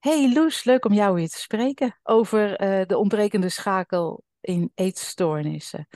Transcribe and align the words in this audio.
Hey 0.00 0.32
Loes, 0.32 0.64
leuk 0.64 0.84
om 0.84 0.92
jou 0.92 1.14
weer 1.14 1.28
te 1.28 1.40
spreken 1.40 1.98
over 2.02 2.56
eh, 2.56 2.86
de 2.86 2.96
ontbrekende 2.96 3.48
schakel 3.48 4.24
in 4.40 4.70
eetstoornissen. 4.74 5.88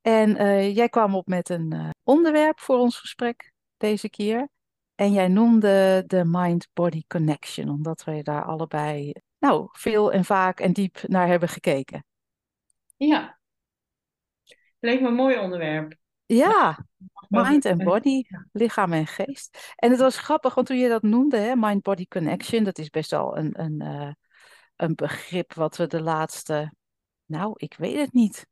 En 0.00 0.36
eh, 0.36 0.76
jij 0.76 0.88
kwam 0.88 1.14
op 1.14 1.26
met 1.26 1.48
een 1.48 1.72
eh, 1.72 1.90
onderwerp 2.02 2.60
voor 2.60 2.78
ons 2.78 2.98
gesprek 2.98 3.52
deze 3.76 4.10
keer. 4.10 4.48
En 4.94 5.12
jij 5.12 5.28
noemde 5.28 6.04
de 6.06 6.24
mind-body 6.24 7.02
connection, 7.08 7.68
omdat 7.68 8.04
wij 8.04 8.22
daar 8.22 8.44
allebei 8.44 9.12
nou, 9.38 9.68
veel 9.72 10.12
en 10.12 10.24
vaak 10.24 10.60
en 10.60 10.72
diep 10.72 11.02
naar 11.02 11.26
hebben 11.26 11.48
gekeken. 11.48 12.04
Ja, 12.96 13.38
leek 14.78 15.00
me 15.00 15.08
een 15.08 15.14
mooi 15.14 15.38
onderwerp. 15.38 16.01
Ja, 16.34 16.86
mind 17.28 17.64
en 17.64 17.78
body, 17.78 18.22
lichaam 18.52 18.92
en 18.92 19.06
geest. 19.06 19.72
En 19.76 19.90
het 19.90 20.00
was 20.00 20.18
grappig, 20.18 20.54
want 20.54 20.66
toen 20.66 20.78
je 20.78 20.88
dat 20.88 21.02
noemde, 21.02 21.36
hè, 21.36 21.56
mind-body 21.56 22.06
connection, 22.08 22.64
dat 22.64 22.78
is 22.78 22.88
best 22.88 23.10
wel 23.10 23.36
een, 23.36 23.60
een, 23.60 23.80
eh, 23.80 24.12
een 24.76 24.94
begrip 24.94 25.54
wat 25.54 25.76
we 25.76 25.86
de 25.86 26.02
laatste, 26.02 26.72
nou, 27.26 27.52
ik 27.56 27.74
weet 27.78 27.96
het 27.96 28.12
niet, 28.12 28.46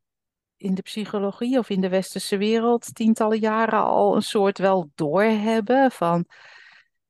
in 0.57 0.75
de 0.75 0.83
psychologie 0.83 1.59
of 1.59 1.71
in 1.71 1.81
de 1.81 1.89
westerse 1.89 2.37
wereld 2.37 2.95
tientallen 2.95 3.39
jaren 3.39 3.83
al 3.83 4.17
een 4.17 4.23
soort 4.23 4.59
wel 4.59 4.91
doorhebben 4.95 5.91
van, 5.91 6.25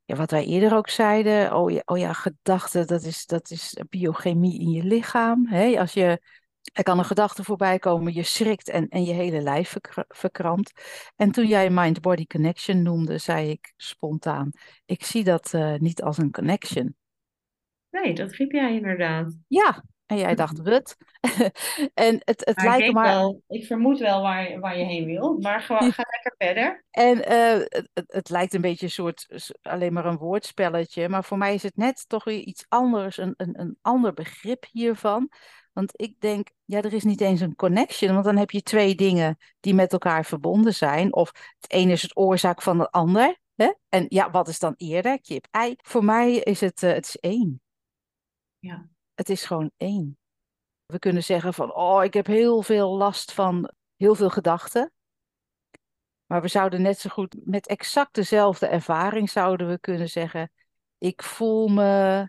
ja, 0.04 0.16
wat 0.16 0.30
wij 0.30 0.44
eerder 0.44 0.76
ook 0.76 0.88
zeiden, 0.88 1.54
oh 1.54 1.70
ja, 1.70 1.82
oh 1.84 1.98
ja 1.98 2.12
gedachten, 2.12 2.86
dat 2.86 3.02
is, 3.02 3.26
dat 3.26 3.50
is 3.50 3.76
biochemie 3.88 4.60
in 4.60 4.70
je 4.70 4.82
lichaam. 4.82 5.46
Hè? 5.46 5.78
Als 5.78 5.92
je, 5.92 6.20
er 6.72 6.82
kan 6.82 6.98
een 6.98 7.04
gedachte 7.04 7.44
voorbij 7.44 7.78
komen, 7.78 8.14
je 8.14 8.22
schrikt 8.22 8.68
en, 8.68 8.88
en 8.88 9.04
je 9.04 9.12
hele 9.12 9.40
lijf 9.40 9.68
verkra- 9.68 10.04
verkrampt. 10.08 10.82
En 11.16 11.32
toen 11.32 11.46
jij 11.46 11.70
mind-body 11.70 12.26
connection 12.26 12.82
noemde, 12.82 13.18
zei 13.18 13.50
ik 13.50 13.72
spontaan, 13.76 14.50
ik 14.84 15.04
zie 15.04 15.24
dat 15.24 15.54
eh, 15.54 15.74
niet 15.74 16.02
als 16.02 16.18
een 16.18 16.30
connection. 16.30 16.96
Nee, 17.90 18.14
dat 18.14 18.32
riep 18.32 18.52
jij 18.52 18.74
inderdaad. 18.74 19.36
Ja, 19.46 19.84
en 20.06 20.16
jij 20.16 20.34
dacht, 20.34 20.62
wat? 20.68 20.96
En 21.94 22.20
het, 22.24 22.44
het 22.44 22.56
Maar 22.56 22.78
ik 22.78 22.92
maar. 22.92 23.04
wel, 23.04 23.42
ik 23.48 23.64
vermoed 23.66 23.98
wel 23.98 24.22
waar, 24.22 24.60
waar 24.60 24.78
je 24.78 24.84
heen 24.84 25.04
wil, 25.04 25.38
maar 25.38 25.60
gewoon, 25.60 25.92
ga 25.92 26.04
lekker 26.10 26.34
verder. 26.38 26.84
En 26.90 27.24
eh, 27.24 27.66
het, 27.68 28.04
het, 28.06 28.28
lijkt 28.28 28.54
een 28.54 28.60
beetje 28.60 28.86
een 28.86 28.92
soort, 28.92 29.50
alleen 29.62 29.92
maar 29.92 30.06
een 30.06 30.16
woordspelletje, 30.16 31.08
maar 31.08 31.24
voor 31.24 31.38
mij 31.38 31.54
is 31.54 31.62
het 31.62 31.76
net 31.76 32.08
toch 32.08 32.24
weer 32.24 32.40
iets 32.40 32.64
anders, 32.68 33.16
een, 33.16 33.34
een, 33.36 33.60
een 33.60 33.78
ander 33.80 34.12
begrip 34.12 34.64
hiervan. 34.70 35.30
Want 35.72 35.92
ik 36.00 36.20
denk, 36.20 36.48
ja, 36.64 36.82
er 36.82 36.92
is 36.92 37.04
niet 37.04 37.20
eens 37.20 37.40
een 37.40 37.56
connection, 37.56 38.12
want 38.12 38.24
dan 38.24 38.36
heb 38.36 38.50
je 38.50 38.62
twee 38.62 38.94
dingen 38.94 39.38
die 39.60 39.74
met 39.74 39.92
elkaar 39.92 40.24
verbonden 40.24 40.74
zijn. 40.74 41.14
Of 41.14 41.54
het 41.60 41.70
ene 41.70 41.92
is 41.92 42.02
het 42.02 42.16
oorzaak 42.16 42.62
van 42.62 42.78
het 42.78 42.90
ander. 42.90 43.38
Hè? 43.54 43.72
En 43.88 44.06
ja, 44.08 44.30
wat 44.30 44.48
is 44.48 44.58
dan 44.58 44.74
eerder? 44.76 45.20
Kip, 45.20 45.46
ei. 45.50 45.74
Voor 45.76 46.04
mij 46.04 46.34
is 46.34 46.60
het, 46.60 46.82
eh, 46.82 46.92
het 46.92 47.06
is 47.06 47.16
één. 47.16 47.60
Ja. 48.58 48.88
Het 49.14 49.28
is 49.28 49.44
gewoon 49.44 49.70
één. 49.76 50.18
We 50.86 50.98
kunnen 50.98 51.22
zeggen 51.22 51.54
van, 51.54 51.74
oh, 51.74 52.04
ik 52.04 52.14
heb 52.14 52.26
heel 52.26 52.62
veel 52.62 52.96
last 52.96 53.32
van 53.32 53.70
heel 53.96 54.14
veel 54.14 54.30
gedachten. 54.30 54.92
Maar 56.26 56.42
we 56.42 56.48
zouden 56.48 56.82
net 56.82 56.98
zo 56.98 57.10
goed 57.10 57.36
met 57.44 57.66
exact 57.66 58.14
dezelfde 58.14 58.66
ervaring 58.66 59.30
zouden 59.30 59.68
we 59.68 59.78
kunnen 59.78 60.08
zeggen, 60.08 60.52
ik 60.98 61.22
voel 61.22 61.68
me 61.68 62.28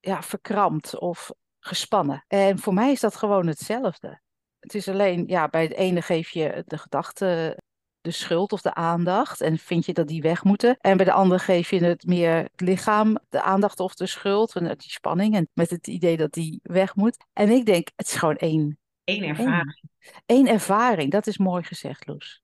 ja, 0.00 0.22
verkrampt 0.22 0.98
of 0.98 1.30
gespannen. 1.66 2.24
En 2.28 2.58
voor 2.58 2.74
mij 2.74 2.92
is 2.92 3.00
dat 3.00 3.16
gewoon 3.16 3.46
hetzelfde. 3.46 4.20
Het 4.58 4.74
is 4.74 4.88
alleen, 4.88 5.24
ja, 5.26 5.48
bij 5.48 5.62
het 5.62 5.72
ene 5.72 6.02
geef 6.02 6.30
je 6.30 6.62
de 6.66 6.78
gedachte 6.78 7.58
de 8.00 8.10
schuld 8.10 8.52
of 8.52 8.60
de 8.60 8.74
aandacht 8.74 9.40
en 9.40 9.58
vind 9.58 9.86
je 9.86 9.92
dat 9.92 10.08
die 10.08 10.22
weg 10.22 10.44
moeten. 10.44 10.76
En 10.80 10.96
bij 10.96 11.06
de 11.06 11.12
andere 11.12 11.40
geef 11.40 11.70
je 11.70 11.84
het 11.84 12.06
meer 12.06 12.34
het 12.36 12.60
lichaam 12.60 13.18
de 13.28 13.42
aandacht 13.42 13.80
of 13.80 13.94
de 13.94 14.06
schuld 14.06 14.54
en 14.56 14.64
die 14.64 14.90
spanning 14.90 15.34
en 15.34 15.48
met 15.52 15.70
het 15.70 15.86
idee 15.86 16.16
dat 16.16 16.32
die 16.32 16.60
weg 16.62 16.94
moet. 16.94 17.16
En 17.32 17.50
ik 17.50 17.66
denk, 17.66 17.88
het 17.96 18.06
is 18.06 18.14
gewoon 18.14 18.36
één, 18.36 18.78
Eén 19.04 19.22
één, 19.22 19.28
ervaring. 19.28 19.82
één 20.26 20.46
ervaring. 20.46 21.10
Dat 21.10 21.26
is 21.26 21.38
mooi 21.38 21.62
gezegd, 21.62 22.06
Loes. 22.06 22.42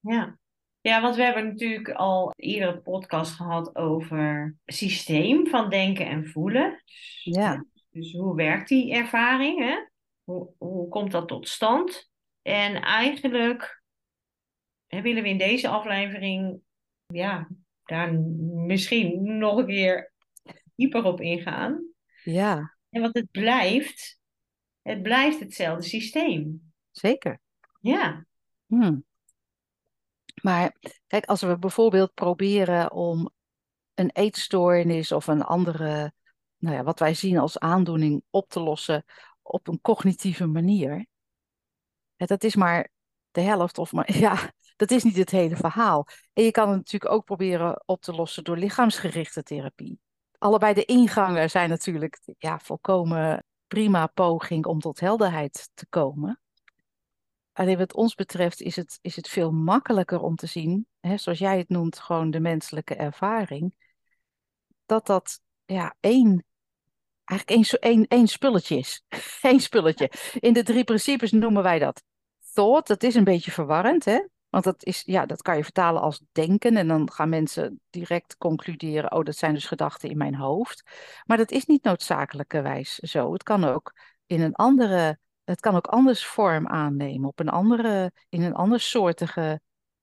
Ja. 0.00 0.38
Ja, 0.80 1.00
want 1.00 1.16
we 1.16 1.22
hebben 1.22 1.46
natuurlijk 1.46 1.90
al 1.90 2.32
eerder 2.36 2.68
een 2.68 2.82
podcast 2.82 3.32
gehad 3.32 3.76
over 3.76 4.56
systeem 4.66 5.46
van 5.46 5.70
denken 5.70 6.06
en 6.06 6.26
voelen. 6.26 6.82
Dus, 6.84 7.20
Ja. 7.22 7.64
Dus 7.90 8.12
hoe 8.12 8.34
werkt 8.34 8.68
die 8.68 8.92
ervaring? 8.94 9.58
Hè? 9.58 9.84
Hoe, 10.24 10.50
hoe 10.58 10.88
komt 10.88 11.10
dat 11.10 11.28
tot 11.28 11.48
stand? 11.48 12.10
En 12.42 12.82
eigenlijk 12.82 13.82
hè, 14.86 15.00
willen 15.00 15.22
we 15.22 15.28
in 15.28 15.38
deze 15.38 15.68
aflevering 15.68 16.60
ja, 17.06 17.48
daar 17.84 18.14
misschien 18.40 19.38
nog 19.38 19.56
een 19.56 19.66
keer 19.66 20.12
dieper 20.74 21.04
op 21.04 21.20
ingaan. 21.20 21.88
Ja, 22.22 22.76
En 22.90 23.00
want 23.00 23.14
het 23.14 23.30
blijft, 23.30 24.20
het 24.82 25.02
blijft 25.02 25.40
hetzelfde 25.40 25.84
systeem. 25.88 26.72
zeker. 26.90 27.40
Ja, 27.80 28.24
Hmm. 28.66 29.04
Maar 30.42 30.76
kijk, 31.06 31.24
als 31.24 31.40
we 31.40 31.58
bijvoorbeeld 31.58 32.14
proberen 32.14 32.92
om 32.92 33.30
een 33.94 34.10
eetstoornis 34.12 35.12
of 35.12 35.26
een 35.26 35.42
andere, 35.42 36.12
nou 36.60 36.76
ja, 36.76 36.82
wat 36.82 36.98
wij 36.98 37.14
zien 37.14 37.38
als 37.38 37.58
aandoening 37.58 38.22
op 38.30 38.48
te 38.48 38.60
lossen 38.60 39.04
op 39.42 39.68
een 39.68 39.80
cognitieve 39.80 40.46
manier, 40.46 41.06
dat 42.16 42.44
is 42.44 42.56
maar 42.56 42.90
de 43.30 43.40
helft 43.40 43.78
of 43.78 43.92
maar, 43.92 44.16
ja, 44.26 44.52
dat 44.76 44.90
is 44.90 45.02
niet 45.02 45.16
het 45.16 45.30
hele 45.30 45.56
verhaal. 45.56 46.06
En 46.32 46.44
je 46.44 46.50
kan 46.50 46.68
het 46.68 46.76
natuurlijk 46.76 47.12
ook 47.12 47.24
proberen 47.24 47.82
op 47.84 48.02
te 48.02 48.12
lossen 48.12 48.44
door 48.44 48.56
lichaamsgerichte 48.56 49.42
therapie. 49.42 49.98
Allebei 50.38 50.74
de 50.74 50.84
ingangen 50.84 51.50
zijn 51.50 51.68
natuurlijk, 51.68 52.20
ja, 52.38 52.58
volkomen 52.58 53.44
prima 53.66 54.06
poging 54.06 54.66
om 54.66 54.80
tot 54.80 55.00
helderheid 55.00 55.70
te 55.74 55.86
komen. 55.88 56.40
Alleen 57.52 57.78
wat 57.78 57.94
ons 57.94 58.14
betreft 58.14 58.60
is 58.60 58.76
het, 58.76 58.98
is 59.02 59.16
het 59.16 59.28
veel 59.28 59.50
makkelijker 59.52 60.20
om 60.20 60.36
te 60.36 60.46
zien, 60.46 60.86
hè, 61.00 61.16
zoals 61.16 61.38
jij 61.38 61.58
het 61.58 61.68
noemt, 61.68 61.98
gewoon 61.98 62.30
de 62.30 62.40
menselijke 62.40 62.94
ervaring, 62.94 63.74
dat 64.86 65.06
dat 65.06 65.40
ja, 65.64 65.94
één, 66.00 66.44
eigenlijk 67.30 67.50
één, 67.50 67.80
één, 67.80 68.06
één 68.08 68.26
spulletje 68.26 68.76
is. 68.76 69.02
Eén 69.42 69.60
spulletje. 69.60 70.10
In 70.34 70.52
de 70.52 70.62
drie 70.62 70.84
principes 70.84 71.32
noemen 71.32 71.62
wij 71.62 71.78
dat 71.78 72.02
thought. 72.52 72.86
Dat 72.86 73.02
is 73.02 73.14
een 73.14 73.24
beetje 73.24 73.50
verwarrend, 73.50 74.04
hè? 74.04 74.20
Want 74.48 74.64
dat, 74.64 74.84
is, 74.84 75.02
ja, 75.06 75.26
dat 75.26 75.42
kan 75.42 75.56
je 75.56 75.62
vertalen 75.62 76.02
als 76.02 76.22
denken 76.32 76.76
en 76.76 76.88
dan 76.88 77.10
gaan 77.12 77.28
mensen 77.28 77.80
direct 77.90 78.36
concluderen, 78.36 79.12
oh, 79.12 79.24
dat 79.24 79.36
zijn 79.36 79.54
dus 79.54 79.66
gedachten 79.66 80.10
in 80.10 80.16
mijn 80.16 80.34
hoofd. 80.34 80.82
Maar 81.26 81.36
dat 81.36 81.50
is 81.50 81.66
niet 81.66 81.84
noodzakelijkerwijs 81.84 82.94
zo. 82.94 83.32
Het 83.32 83.42
kan 83.42 83.64
ook 83.64 83.92
in 84.26 84.40
een 84.40 84.54
andere, 84.54 85.18
het 85.44 85.60
kan 85.60 85.76
ook 85.76 85.86
anders 85.86 86.26
vorm 86.26 86.66
aannemen, 86.66 87.28
op 87.28 87.38
een 87.38 87.48
andere, 87.48 88.12
in 88.28 88.42
een 88.42 88.54
andersoortige 88.54 89.60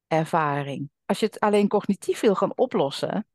ervaring. 0.08 0.90
Als 1.06 1.20
je 1.20 1.26
het 1.26 1.40
alleen 1.40 1.68
cognitief 1.68 2.20
wil 2.20 2.36
gaan 2.36 2.58
oplossen, 2.58 3.28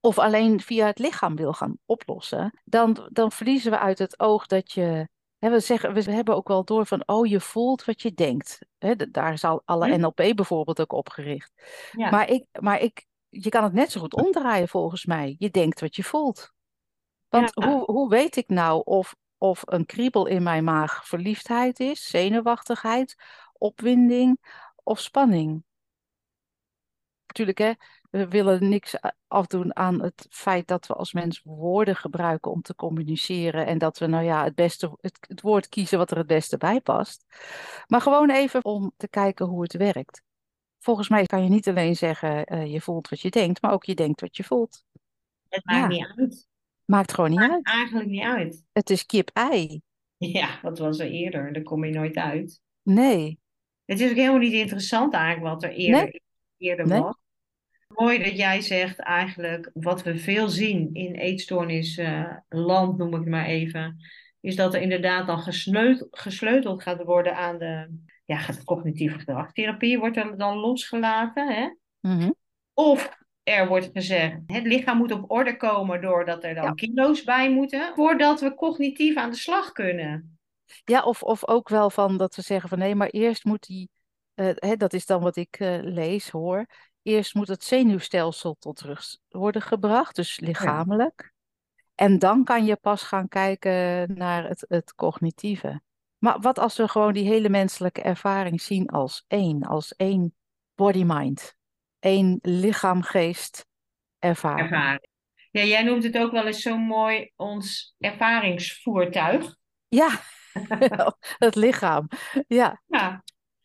of 0.00 0.18
alleen 0.18 0.60
via 0.60 0.86
het 0.86 0.98
lichaam 0.98 1.36
wil 1.36 1.52
gaan 1.52 1.78
oplossen, 1.86 2.60
dan, 2.64 3.08
dan 3.12 3.32
verliezen 3.32 3.70
we 3.70 3.78
uit 3.78 3.98
het 3.98 4.20
oog 4.20 4.46
dat 4.46 4.72
je. 4.72 5.08
Hè, 5.38 5.50
we, 5.50 5.60
zeggen, 5.60 5.94
we 5.94 6.12
hebben 6.12 6.36
ook 6.36 6.48
wel 6.48 6.64
door 6.64 6.86
van, 6.86 7.02
oh, 7.06 7.26
je 7.26 7.40
voelt 7.40 7.84
wat 7.84 8.02
je 8.02 8.12
denkt. 8.12 8.58
Hè, 8.78 8.96
daar 8.96 9.32
is 9.32 9.44
al 9.44 9.62
alle 9.64 9.88
Hm? 9.88 10.00
NLP 10.00 10.16
bijvoorbeeld 10.16 10.80
ook 10.80 10.92
op 10.92 11.08
gericht. 11.08 11.52
ja, 11.92 12.10
Maar, 12.10 12.28
ik, 12.28 12.44
maar 12.60 12.80
ik, 12.80 13.06
je 13.28 13.48
kan 13.48 13.64
het 13.64 13.72
net 13.72 13.90
zo 13.90 14.00
goed 14.00 14.14
omdraaien 14.14 14.68
volgens 14.68 15.04
mij. 15.04 15.34
Je 15.38 15.50
denkt 15.50 15.80
wat 15.80 15.96
je 15.96 16.04
voelt. 16.04 16.52
Want 17.28 17.50
ja, 17.54 17.66
hoe, 17.66 17.84
hoe 17.84 18.08
weet 18.08 18.36
ik 18.36 18.48
nou 18.48 18.82
of, 18.84 19.14
of 19.38 19.62
een 19.64 19.86
kriebel 19.86 20.26
in 20.26 20.42
mijn 20.42 20.64
maag 20.64 21.06
verliefdheid 21.06 21.80
is, 21.80 22.06
zenuwachtigheid, 22.08 23.14
opwinding 23.52 24.38
of 24.82 25.00
spanning? 25.00 25.64
Natuurlijk, 27.26 27.58
hè, 27.58 27.72
we 28.12 28.28
willen 28.28 28.68
niks 28.68 29.04
a- 29.04 29.14
afdoen 29.28 29.76
aan 29.76 30.02
het 30.02 30.26
feit 30.30 30.66
dat 30.68 30.86
we 30.86 30.94
als 30.94 31.12
mens 31.12 31.40
woorden 31.44 31.96
gebruiken 31.96 32.50
om 32.50 32.62
te 32.62 32.74
communiceren 32.74 33.66
en 33.66 33.78
dat 33.78 33.98
we 33.98 34.06
nou 34.06 34.24
ja, 34.24 34.44
het, 34.44 34.54
beste, 34.54 34.96
het, 35.00 35.18
het 35.28 35.40
woord 35.40 35.68
kiezen 35.68 35.98
wat 35.98 36.10
er 36.10 36.16
het 36.16 36.26
beste 36.26 36.56
bij 36.56 36.80
past. 36.80 37.24
Maar 37.86 38.00
gewoon 38.00 38.30
even 38.30 38.64
om 38.64 38.92
te 38.96 39.08
kijken 39.08 39.46
hoe 39.46 39.62
het 39.62 39.72
werkt. 39.76 40.22
Volgens 40.78 41.08
mij 41.08 41.26
kan 41.26 41.42
je 41.42 41.48
niet 41.48 41.68
alleen 41.68 41.96
zeggen 41.96 42.44
eh, 42.44 42.72
je 42.72 42.80
voelt 42.80 43.08
wat 43.08 43.20
je 43.20 43.30
denkt, 43.30 43.62
maar 43.62 43.72
ook 43.72 43.84
je 43.84 43.94
denkt 43.94 44.20
wat 44.20 44.36
je 44.36 44.44
voelt. 44.44 44.84
het 45.48 45.64
maakt 45.64 45.80
Ja, 45.80 45.86
niet 45.98 46.12
uit. 46.18 46.48
maakt 46.84 47.12
gewoon 47.14 47.30
niet 47.30 47.38
maakt 47.38 47.52
uit. 47.52 47.66
eigenlijk 47.66 48.08
niet 48.08 48.22
uit. 48.22 48.64
Het 48.72 48.90
is 48.90 49.06
kip-ei. 49.06 49.80
Ja, 50.16 50.58
dat 50.62 50.78
was 50.78 50.98
er 50.98 51.10
eerder. 51.10 51.52
Daar 51.52 51.62
kom 51.62 51.84
je 51.84 51.92
nooit 51.92 52.16
uit. 52.16 52.60
Nee, 52.82 53.38
Het 53.84 54.00
is 54.00 54.10
ook 54.10 54.16
helemaal 54.16 54.38
niet 54.38 54.52
interessant 54.52 55.14
eigenlijk 55.14 55.52
wat 55.54 55.62
er 55.62 55.68
nee, 55.68 55.78
eerder, 55.78 56.20
eerder 56.56 56.86
nee. 56.86 57.00
was. 57.00 57.14
Mooi 57.94 58.22
dat 58.22 58.36
jij 58.36 58.60
zegt 58.60 58.98
eigenlijk 58.98 59.70
wat 59.74 60.02
we 60.02 60.18
veel 60.18 60.48
zien 60.48 60.90
in 60.92 61.14
eetstoornisland, 61.14 62.98
noem 62.98 63.08
ik 63.08 63.20
het 63.20 63.28
maar 63.28 63.46
even, 63.46 63.96
is 64.40 64.56
dat 64.56 64.74
er 64.74 64.80
inderdaad 64.80 65.26
dan 65.26 65.38
gesleuteld, 65.38 66.08
gesleuteld 66.10 66.82
gaat 66.82 67.02
worden 67.02 67.36
aan 67.36 67.58
de 67.58 67.98
ja, 68.24 68.36
het 68.36 68.64
cognitieve 68.64 69.18
gedragstherapie 69.18 69.98
wordt 69.98 70.16
er 70.16 70.38
dan 70.38 70.56
losgelaten. 70.56 71.54
Hè? 71.54 71.68
Mhm. 72.00 72.30
Of 72.74 73.18
er 73.42 73.68
wordt 73.68 73.90
gezegd, 73.92 74.36
het 74.46 74.66
lichaam 74.66 74.96
moet 74.96 75.12
op 75.12 75.30
orde 75.30 75.56
komen 75.56 76.00
doordat 76.00 76.44
er 76.44 76.54
dan 76.54 76.64
Ja. 76.64 76.72
kilo's 76.72 77.22
bij 77.24 77.50
moeten, 77.50 77.92
voordat 77.94 78.40
we 78.40 78.54
cognitief 78.54 79.16
aan 79.16 79.30
de 79.30 79.36
slag 79.36 79.72
kunnen. 79.72 80.38
Ja, 80.84 81.02
of, 81.02 81.22
of 81.22 81.48
ook 81.48 81.68
wel 81.68 81.90
van 81.90 82.16
dat 82.16 82.34
we 82.34 82.42
zeggen 82.42 82.68
van 82.68 82.78
nee, 82.78 82.94
maar 82.94 83.08
eerst 83.08 83.44
moet 83.44 83.66
die, 83.66 83.90
eh, 84.34 84.50
hè, 84.54 84.76
dat 84.76 84.92
is 84.92 85.06
dan 85.06 85.22
wat 85.22 85.36
ik 85.36 85.56
eh, 85.58 85.78
lees, 85.82 86.30
hoor. 86.30 86.66
Eerst 87.02 87.34
moet 87.34 87.48
het 87.48 87.64
zenuwstelsel 87.64 88.56
tot 88.58 88.80
rust 88.80 89.20
worden 89.28 89.62
gebracht, 89.62 90.16
dus 90.16 90.40
lichamelijk. 90.40 91.32
En 91.94 92.18
dan 92.18 92.44
kan 92.44 92.64
je 92.64 92.76
pas 92.76 93.02
gaan 93.02 93.28
kijken 93.28 94.14
naar 94.14 94.48
het, 94.48 94.64
het 94.68 94.94
cognitieve. 94.94 95.80
Maar 96.18 96.40
wat 96.40 96.58
als 96.58 96.76
we 96.76 96.88
gewoon 96.88 97.12
die 97.12 97.26
hele 97.26 97.48
menselijke 97.48 98.02
ervaring 98.02 98.60
zien 98.60 98.88
als 98.88 99.24
één, 99.26 99.62
als 99.62 99.94
één 99.96 100.34
body-mind, 100.74 101.54
één 101.98 102.38
lichaam-geest 102.42 103.66
ervaring. 104.18 104.70
Ervaring. 104.70 105.06
Ja, 105.50 105.64
jij 105.64 105.82
noemt 105.82 106.04
het 106.04 106.18
ook 106.18 106.32
wel 106.32 106.46
eens 106.46 106.62
zo 106.62 106.78
mooi 106.78 107.30
ons 107.36 107.94
ervaringsvoertuig. 107.98 109.56
Ja, 109.88 110.20
het 111.46 111.54
lichaam. 111.54 112.08
Ja, 112.46 112.82
Ja, 112.86 113.22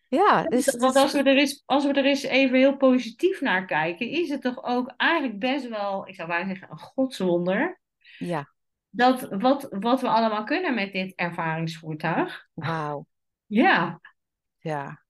ja. 0.07 0.43
Dus, 0.43 0.75
want 0.77 0.95
als 0.95 1.11
we, 1.13 1.19
er 1.23 1.37
eens, 1.37 1.63
als 1.65 1.85
we 1.85 1.91
er 1.93 2.05
eens 2.05 2.23
even 2.23 2.57
heel 2.57 2.77
positief 2.77 3.41
naar 3.41 3.65
kijken, 3.65 4.09
is 4.09 4.29
het 4.29 4.41
toch 4.41 4.63
ook 4.63 4.93
eigenlijk 4.97 5.39
best 5.39 5.67
wel, 5.69 6.07
ik 6.07 6.15
zou 6.15 6.27
bijna 6.27 6.47
zeggen, 6.47 6.71
een 6.71 6.79
godswonder. 6.79 7.79
ja, 8.17 8.49
Dat 8.89 9.21
wat, 9.21 9.67
wat 9.69 10.01
we 10.01 10.07
allemaal 10.07 10.43
kunnen 10.43 10.73
met 10.73 10.91
dit 10.91 11.15
ervaringsvoertuig. 11.15 12.47
wauw. 12.53 13.05
Ja, 13.45 13.99
Ja, 14.59 15.03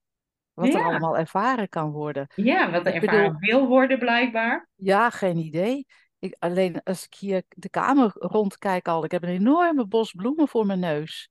wat 0.53 0.73
er 0.73 0.83
allemaal 0.83 1.17
ervaren 1.17 1.69
kan 1.69 1.91
worden. 1.91 2.27
ja 2.35 2.71
wat 2.71 2.87
Ik 2.87 2.93
ervaring 2.93 3.39
bedoel- 3.39 3.57
wil 3.59 3.67
worden 3.67 3.99
blijkbaar. 3.99 4.69
Ja, 4.75 5.09
geen 5.09 5.37
idee. 5.37 5.85
Ik, 6.19 6.35
alleen 6.39 6.83
als 6.83 7.05
ik 7.05 7.13
hier 7.13 7.43
de 7.49 7.69
kamer 7.69 8.11
rondkijk 8.13 8.87
al, 8.87 9.03
ik 9.03 9.11
heb 9.11 9.23
een 9.23 9.29
enorme 9.29 9.85
bos 9.85 10.11
bloemen 10.11 10.47
voor 10.47 10.65
mijn 10.65 10.79
neus. 10.79 11.29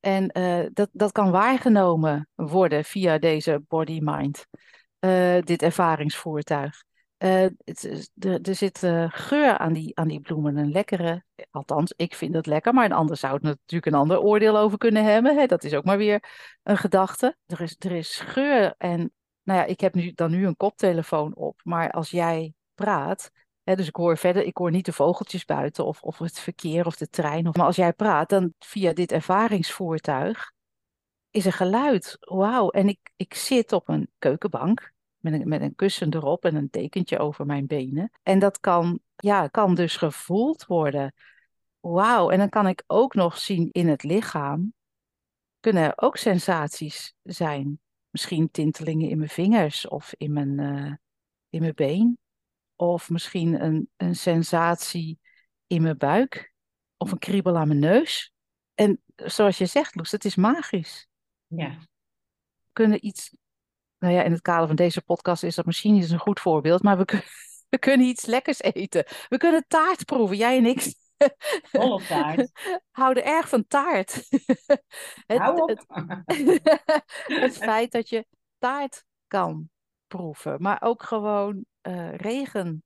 En 0.00 0.28
eh, 0.28 0.66
dat, 0.72 0.88
dat 0.92 1.12
kan 1.12 1.30
waargenomen 1.30 2.28
worden 2.34 2.84
via 2.84 3.18
deze 3.18 3.62
body-mind, 3.68 4.46
eh, 4.98 5.40
dit 5.40 5.62
ervaringsvoertuig. 5.62 6.84
Eh, 7.16 7.44
er, 7.44 8.54
zit 8.54 8.78
geur 9.08 9.58
aan 9.58 9.72
die, 9.72 9.98
aan 9.98 10.08
die 10.08 10.20
bloemen, 10.20 10.56
een 10.56 10.70
lekkere, 10.70 11.24
althans, 11.50 11.92
ik 11.96 12.14
vind 12.14 12.34
het 12.34 12.46
lekker, 12.46 12.74
maar 12.74 12.84
een 12.84 12.92
ander 12.92 13.16
zou 13.16 13.34
het 13.34 13.42
natuurlijk 13.42 13.92
een 13.92 14.00
ander 14.00 14.20
oordeel 14.20 14.58
over 14.58 14.78
kunnen 14.78 15.04
hebben. 15.04 15.36
Hè? 15.36 15.46
Dat 15.46 15.64
is 15.64 15.74
ook 15.74 15.84
maar 15.84 15.98
weer 15.98 16.22
een 16.62 16.76
gedachte. 16.76 17.36
Er 17.46 17.60
is, 17.60 17.76
er 17.78 17.92
is 17.92 18.20
geur 18.20 18.74
en, 18.78 19.12
nou 19.42 19.58
ja, 19.58 19.64
ik 19.64 19.80
heb 19.80 19.94
nu, 19.94 20.12
dan 20.14 20.30
nu 20.30 20.46
een 20.46 20.56
koptelefoon 20.56 21.34
op, 21.34 21.60
maar 21.62 21.90
als 21.90 22.10
jij 22.10 22.52
praat, 22.74 23.30
dus 23.76 23.88
ik 23.88 23.96
hoor 23.96 24.18
verder, 24.18 24.44
ik 24.44 24.56
hoor 24.56 24.70
niet 24.70 24.84
de 24.84 24.92
vogeltjes 24.92 25.44
buiten 25.44 25.86
of, 25.86 26.02
of 26.02 26.18
het 26.18 26.40
verkeer 26.40 26.86
of 26.86 26.96
de 26.96 27.08
trein, 27.08 27.48
of, 27.48 27.56
maar 27.56 27.66
als 27.66 27.76
jij 27.76 27.92
praat, 27.92 28.28
dan 28.28 28.54
via 28.58 28.92
dit 28.92 29.12
ervaringsvoertuig 29.12 30.52
is 31.30 31.46
er 31.46 31.52
geluid. 31.52 32.16
Wauw, 32.20 32.68
en 32.68 32.88
ik, 32.88 33.12
ik 33.16 33.34
zit 33.34 33.72
op 33.72 33.88
een 33.88 34.10
keukenbank 34.18 34.92
met 35.18 35.32
een, 35.32 35.48
met 35.48 35.60
een 35.60 35.74
kussen 35.74 36.14
erop 36.14 36.44
en 36.44 36.54
een 36.54 36.68
dekentje 36.70 37.18
over 37.18 37.46
mijn 37.46 37.66
benen. 37.66 38.10
En 38.22 38.38
dat 38.38 38.60
kan, 38.60 39.00
ja, 39.16 39.48
kan 39.48 39.74
dus 39.74 39.96
gevoeld 39.96 40.66
worden. 40.66 41.14
Wauw, 41.80 42.30
en 42.30 42.38
dan 42.38 42.48
kan 42.48 42.66
ik 42.66 42.84
ook 42.86 43.14
nog 43.14 43.38
zien 43.38 43.68
in 43.72 43.88
het 43.88 44.02
lichaam, 44.02 44.72
kunnen 45.60 45.82
er 45.82 45.92
ook 45.96 46.16
sensaties 46.16 47.14
zijn. 47.22 47.80
Misschien 48.10 48.50
tintelingen 48.50 49.08
in 49.08 49.18
mijn 49.18 49.30
vingers 49.30 49.88
of 49.88 50.14
in 50.16 50.32
mijn, 50.32 50.58
eh, 50.58 50.92
in 51.48 51.60
mijn 51.60 51.74
been. 51.74 52.18
Of 52.80 53.10
misschien 53.10 53.62
een, 53.64 53.90
een 53.96 54.16
sensatie 54.16 55.18
in 55.66 55.82
mijn 55.82 55.96
buik. 55.98 56.52
Of 56.96 57.12
een 57.12 57.18
kriebel 57.18 57.56
aan 57.56 57.68
mijn 57.68 57.80
neus. 57.80 58.32
En 58.74 59.02
zoals 59.16 59.58
je 59.58 59.66
zegt, 59.66 59.94
Loes, 59.94 60.10
het 60.10 60.24
is 60.24 60.34
magisch 60.36 61.08
Ja, 61.46 61.78
kunnen 62.72 63.06
iets. 63.06 63.36
Nou 63.98 64.14
ja, 64.14 64.22
in 64.22 64.32
het 64.32 64.40
kader 64.40 64.66
van 64.66 64.76
deze 64.76 65.02
podcast 65.02 65.42
is 65.42 65.54
dat 65.54 65.66
misschien 65.66 65.92
niet 65.92 66.10
een 66.10 66.18
goed 66.18 66.40
voorbeeld, 66.40 66.82
maar 66.82 66.98
we, 66.98 67.04
kun- 67.04 67.22
we 67.70 67.78
kunnen 67.78 68.06
iets 68.06 68.26
lekkers 68.26 68.60
eten. 68.60 69.04
We 69.28 69.36
kunnen 69.36 69.64
taart 69.68 70.04
proeven, 70.04 70.36
jij 70.36 70.56
en 70.56 70.66
ik. 70.66 70.94
op 71.72 72.02
taart. 72.02 72.50
Houden 72.90 73.24
erg 73.24 73.48
van 73.48 73.66
taart. 73.66 74.14
Het, 75.26 75.38
Hou 75.38 75.60
op. 75.60 75.68
het, 75.68 75.84
het 77.26 77.56
feit 77.56 77.92
dat 77.92 78.08
je 78.08 78.26
taart 78.58 79.04
kan 79.26 79.70
proeven, 80.06 80.62
maar 80.62 80.82
ook 80.82 81.02
gewoon 81.02 81.64
eh, 81.88 82.14
regen 82.14 82.82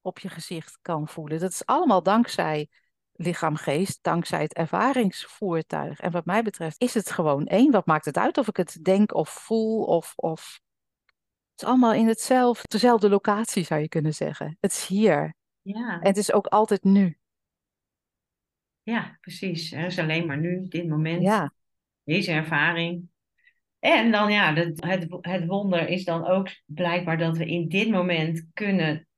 op 0.00 0.18
je 0.18 0.28
gezicht 0.28 0.78
kan 0.82 1.08
voelen. 1.08 1.40
Dat 1.40 1.50
is 1.50 1.66
allemaal 1.66 2.02
dankzij 2.02 2.68
lichaam-geest, 3.12 3.98
dankzij 4.02 4.42
het 4.42 4.54
ervaringsvoertuig. 4.54 6.00
En 6.00 6.10
wat 6.10 6.24
mij 6.24 6.42
betreft 6.42 6.80
is 6.80 6.94
het 6.94 7.10
gewoon 7.10 7.46
één. 7.46 7.70
Wat 7.70 7.86
maakt 7.86 8.04
het 8.04 8.16
uit 8.16 8.38
of 8.38 8.48
ik 8.48 8.56
het 8.56 8.78
denk 8.84 9.14
of 9.14 9.28
voel 9.28 9.84
of... 9.84 10.12
of... 10.16 10.60
Het 11.50 11.62
is 11.62 11.68
allemaal 11.68 11.92
in 11.92 12.06
hetzelfde, 12.06 12.68
dezelfde 12.68 13.08
locatie 13.08 13.64
zou 13.64 13.80
je 13.80 13.88
kunnen 13.88 14.14
zeggen. 14.14 14.56
Het 14.60 14.72
is 14.72 14.86
hier. 14.86 15.34
Ja, 15.62 16.00
En 16.00 16.06
het 16.06 16.16
is 16.16 16.32
ook 16.32 16.46
altijd 16.46 16.84
nu. 16.84 17.18
ja, 18.82 19.18
precies. 19.20 19.70
Het 19.70 19.86
is 19.86 19.98
alleen 19.98 20.26
maar 20.26 20.38
nu, 20.38 20.68
dit 20.68 20.88
moment, 20.88 21.22
Ja, 21.22 21.52
deze 22.04 22.32
ervaring. 22.32 23.08
En 23.84 24.10
dan 24.10 24.32
ja, 24.32 24.54
het, 24.54 25.08
het, 25.20 25.46
wonder 25.46 25.88
is 25.88 26.04
dan 26.04 26.26
ook 26.26 26.48
blijkbaar 26.66 27.18
dat 27.18 27.36
we 27.36 27.46
in 27.46 27.68
dit 27.68 27.90
moment 27.90 28.46
kunnen 28.52 29.08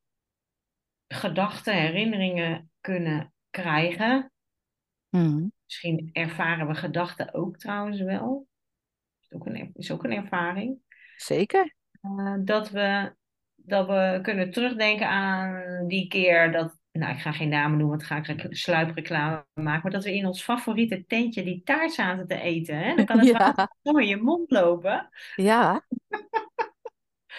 gedachten, 1.09 1.75
herinneringen 1.75 2.71
kunnen 2.81 3.33
krijgen. 3.51 4.33
Mhm. 5.09 5.47
Misschien 5.65 6.11
ervaren 6.13 6.67
we 6.67 6.75
gedachten 6.75 7.35
ook 7.35 7.57
trouwens 7.57 8.01
wel. 8.01 8.47
Is 9.21 9.33
ook 9.33 9.47
een, 9.47 9.71
is 9.75 9.91
ook 9.91 10.05
een 10.05 10.13
ervaring. 10.13 10.79
zeker. 11.17 11.75
Eh, 12.01 12.37
dat 12.41 12.71
we, 12.71 13.15
dat 13.55 13.87
we 13.87 14.19
kunnen 14.23 14.51
terugdenken 14.51 15.09
aan 15.09 15.87
die 15.89 16.09
keer 16.09 16.53
dat, 16.53 16.76
nou 16.99 17.13
ik 17.15 17.21
ga 17.21 17.33
geen 17.33 17.49
namen 17.49 17.79
noemen, 17.79 17.97
want 17.97 18.05
ga 18.09 18.17
ik 18.17 18.27
rec- 18.27 18.57
sluipreclame 18.57 19.45
maken, 19.55 19.83
maar 19.83 19.91
dat 19.93 20.05
we 20.05 20.15
in 20.15 20.27
ons 20.27 20.43
favoriete 20.43 21.05
tentje 21.07 21.43
die 21.45 21.63
taart 21.65 21.93
zaten 21.93 22.27
te 22.27 22.41
eten. 22.41 22.79
Hè? 22.79 22.95
Dan 22.95 23.05
kan 23.05 23.19
het 23.19 23.29
Ja. 23.83 23.99
in 24.01 24.07
je 24.07 24.17
mond 24.17 24.51
lopen. 24.51 25.09
Ja. 25.37 25.75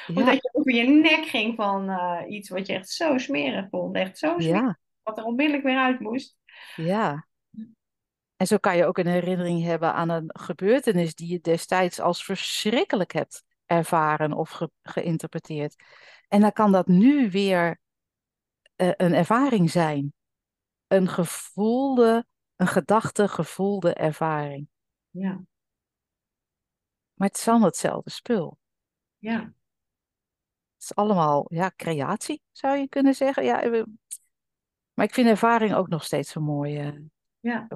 Of 0.07 0.15
Ja, 0.15 0.25
dat 0.25 0.33
je 0.33 0.49
over 0.53 0.73
je 0.73 0.87
nek 0.87 1.25
ging 1.25 1.55
van 1.55 1.89
eh, 1.89 2.21
iets 2.27 2.49
wat 2.49 2.67
je 2.67 2.73
echt 2.73 2.89
zo 2.89 3.17
smerig 3.17 3.69
vond. 3.69 3.95
Echt 3.95 4.17
zo 4.17 4.33
smerig, 4.39 4.61
ja, 4.61 4.77
wat 5.03 5.17
er 5.17 5.23
onmiddellijk 5.23 5.63
weer 5.65 5.77
uit 5.77 5.99
moest. 5.99 6.37
ja. 6.75 7.25
En 8.35 8.47
zo 8.47 8.57
kan 8.57 8.77
je 8.77 8.85
ook 8.85 8.97
een 8.97 9.07
herinnering 9.07 9.63
hebben 9.63 9.93
aan 9.93 10.09
een 10.09 10.29
gebeurtenis 10.39 11.15
die 11.15 11.31
je 11.31 11.39
destijds 11.39 11.99
als 11.99 12.23
verschrikkelijk 12.25 13.13
hebt 13.13 13.43
ervaren 13.65 14.33
of 14.33 14.49
ge- 14.49 14.71
geïnterpreteerd. 14.83 15.75
En 16.27 16.41
dan 16.41 16.51
kan 16.51 16.71
dat 16.71 16.87
nu 16.87 17.29
weer 17.29 17.79
een 18.77 19.13
ervaring 19.13 19.71
zijn. 19.71 20.13
Een 20.87 21.07
gevoelde, 21.07 22.25
een 22.55 22.67
gedachte 22.67 23.27
gevoelde 23.27 23.93
ervaring. 23.93 24.67
Ja, 25.09 25.41
Maar 27.13 27.27
het 27.27 27.37
is 27.37 27.47
allemaal 27.47 27.67
hetzelfde 27.67 28.09
spul. 28.09 28.57
ja, 29.17 29.39
Het 30.73 30.83
is 30.83 30.95
allemaal, 30.95 31.45
ja, 31.49 31.71
creatie, 31.75 32.41
zou 32.51 32.77
je 32.77 32.87
kunnen 32.87 33.13
zeggen. 33.13 33.43
Ja, 33.43 33.61
eh, 33.61 33.83
maar 34.93 35.05
ik 35.05 35.13
vind 35.13 35.27
ervaring 35.27 35.73
ook 35.73 35.87
nog 35.87 36.03
steeds 36.03 36.35
een 36.35 36.43
mooi, 36.43 36.77
eh, 36.79 36.99
ja, 37.39 37.67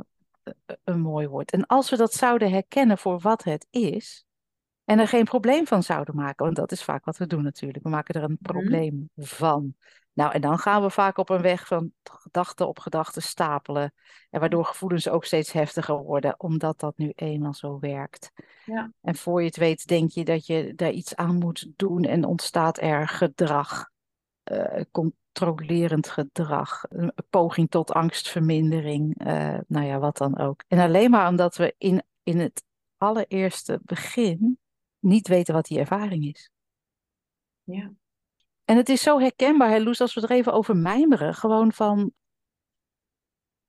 een 0.83 0.99
mooi 0.99 1.27
woord. 1.27 1.51
En 1.51 1.65
als 1.65 1.89
we 1.89 1.97
dat 1.97 2.13
zouden 2.13 2.51
herkennen 2.51 2.97
voor 2.97 3.19
wat 3.19 3.43
het 3.43 3.67
is, 3.69 4.25
en 4.91 4.99
er 4.99 5.07
geen 5.07 5.23
probleem 5.23 5.67
van 5.67 5.83
zouden 5.83 6.15
maken, 6.15 6.45
want 6.45 6.57
dat 6.57 6.71
is 6.71 6.83
vaak 6.83 7.05
wat 7.05 7.17
we 7.17 7.27
doen 7.27 7.43
natuurlijk. 7.43 7.83
We 7.83 7.89
maken 7.89 8.15
er 8.15 8.29
een 8.29 8.37
probleem 8.41 9.09
van. 9.15 9.73
Nou, 10.13 10.31
en 10.31 10.41
dan 10.41 10.57
gaan 10.57 10.81
we 10.81 10.89
vaak 10.89 11.17
op 11.17 11.29
een 11.29 11.41
weg 11.41 11.67
van 11.67 11.91
gedachte 12.03 12.65
op 12.65 12.79
gedachte 12.79 13.21
stapelen. 13.21 13.93
En 14.29 14.39
waardoor 14.39 14.65
gevoelens 14.65 15.09
ook 15.09 15.25
steeds 15.25 15.51
heftiger 15.51 15.95
worden, 15.95 16.39
omdat 16.39 16.79
dat 16.79 16.97
nu 16.97 17.11
eenmaal 17.15 17.53
zo 17.53 17.79
werkt. 17.79 18.31
Ja. 18.65 18.91
En 19.01 19.15
voor 19.15 19.39
je 19.39 19.47
het 19.47 19.57
weet, 19.57 19.87
denk 19.87 20.11
je 20.11 20.23
dat 20.23 20.45
je 20.45 20.73
daar 20.75 20.91
iets 20.91 21.15
aan 21.15 21.35
moet 21.35 21.71
doen 21.75 22.03
en 22.03 22.25
ontstaat 22.25 22.81
er 22.81 23.07
gedrag. 23.07 23.89
eh, 24.43 24.83
controlerend 24.91 26.07
gedrag, 26.07 26.83
een 26.89 27.13
poging 27.29 27.69
tot 27.69 27.91
angstvermindering, 27.91 29.17
eh, 29.17 29.57
nou 29.67 29.85
ja, 29.85 29.99
wat 29.99 30.17
dan 30.17 30.37
ook. 30.37 30.63
En 30.67 30.79
alleen 30.79 31.09
maar 31.09 31.29
omdat 31.29 31.55
we 31.55 31.75
in, 31.77 32.03
in 32.23 32.39
het 32.39 32.63
allereerste 32.97 33.79
begin 33.83 34.59
niet 35.01 35.27
weten 35.27 35.53
wat 35.53 35.65
die 35.65 35.79
ervaring 35.79 36.25
is. 36.25 36.51
ja, 37.63 37.93
En 38.65 38.77
het 38.77 38.89
is 38.89 39.01
zo 39.01 39.19
herkenbaar, 39.19 39.69
hè, 39.69 39.79
Loes, 39.79 40.01
als 40.01 40.13
we 40.13 40.21
er 40.21 40.31
even 40.31 40.53
over 40.53 40.75
mijmeren, 40.75 41.33
gewoon 41.35 41.73
van 41.73 42.13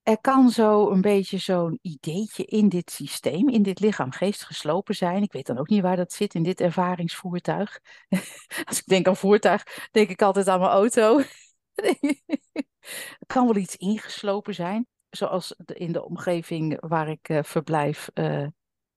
er 0.03 0.21
kan 0.21 0.51
zo 0.51 0.91
een 0.91 1.01
beetje 1.01 1.39
zo'n 1.39 1.79
ideetje 1.83 2.45
in 2.45 2.69
dit 2.69 2.91
systeem, 2.91 3.49
in 3.49 3.63
dit 3.63 3.81
lichaam-geest 3.81 4.45
geslopen 4.45 4.95
zijn. 4.95 5.23
Ik 5.23 5.33
weet 5.33 5.47
dan 5.47 5.59
ook 5.59 5.69
niet 5.69 5.83
waar 5.83 5.97
dat 5.97 6.13
zit 6.13 6.35
in 6.35 6.43
dit 6.43 6.61
ervaringsvoertuig. 6.61 7.81
Als 8.69 8.79
ik 8.79 8.87
denk 8.87 9.07
aan 9.07 9.17
voertuig, 9.17 9.89
denk 9.91 10.09
ik 10.09 10.23
altijd 10.23 10.49
aan 10.49 10.61
mijn 10.61 10.71
auto. 10.73 11.19
er 11.75 13.27
kan 13.27 13.47
wel 13.47 13.57
iets 13.57 13.77
ingeslopen 13.77 14.55
zijn, 14.55 14.87
zoals 15.11 15.55
in 15.67 15.93
de 15.93 16.05
omgeving 16.05 16.77
waar 16.81 17.09
ik 17.09 17.29
uh, 17.29 17.43
verblijf. 17.43 18.11
Uh, 18.15 18.47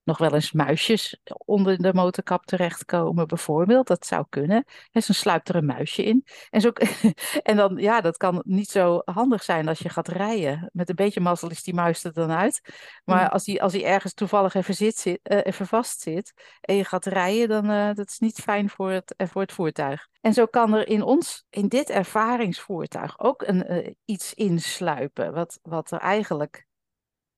nog 0.06 0.18
wel 0.18 0.34
eens 0.34 0.52
muisjes 0.52 1.20
onder 1.44 1.78
de 1.78 1.94
motorkap 1.94 2.44
terechtkomen, 2.46 3.26
bijvoorbeeld. 3.26 3.86
Dat 3.86 4.06
zou 4.06 4.24
kunnen. 4.28 4.64
En 4.92 5.02
zo 5.02 5.12
sluipt 5.12 5.48
er 5.48 5.56
een 5.56 5.66
muisje 5.66 6.04
in. 6.04 6.24
En, 6.50 6.60
zo, 6.60 6.72
en 7.42 7.56
dan, 7.56 7.76
ja, 7.76 8.00
dat 8.00 8.16
kan 8.16 8.42
niet 8.46 8.70
zo 8.70 9.02
handig 9.04 9.42
zijn 9.42 9.68
als 9.68 9.78
je 9.78 9.88
gaat 9.88 10.08
rijden. 10.08 10.70
Met 10.72 10.88
een 10.88 10.94
beetje 10.94 11.20
mazzel 11.20 11.50
is 11.50 11.62
die 11.62 11.74
muis 11.74 12.04
er 12.04 12.12
dan 12.12 12.30
uit. 12.30 12.60
Maar 13.04 13.24
Mm. 13.24 13.32
als 13.32 13.44
die, 13.44 13.62
als 13.62 13.72
die 13.72 13.84
ergens 13.84 14.14
toevallig 14.14 14.54
even, 14.54 14.74
zit, 14.74 14.98
zit, 14.98 15.20
eh, 15.22 15.40
even 15.42 15.66
vast 15.66 16.00
zit 16.00 16.32
en 16.60 16.74
je 16.76 16.84
gaat 16.84 17.06
rijden, 17.06 17.48
dan 17.48 17.70
uh, 17.70 17.94
dat 17.94 18.08
is 18.08 18.18
niet 18.18 18.40
fijn 18.40 18.68
voor 18.70 18.90
het, 18.90 19.14
uh, 19.16 19.26
voor 19.26 19.42
het 19.42 19.52
voertuig. 19.52 20.08
En 20.20 20.32
zo 20.32 20.46
kan 20.46 20.74
er 20.74 20.88
in 20.88 21.02
ons, 21.02 21.44
in 21.50 21.68
dit 21.68 21.90
ervaringsvoertuig, 21.90 23.18
ook 23.18 23.42
een, 23.42 23.96
iets 24.04 24.34
insluipen. 24.34 25.32
Wat, 25.32 25.58
wat 25.62 25.90
er 25.90 25.98
eigenlijk 25.98 26.65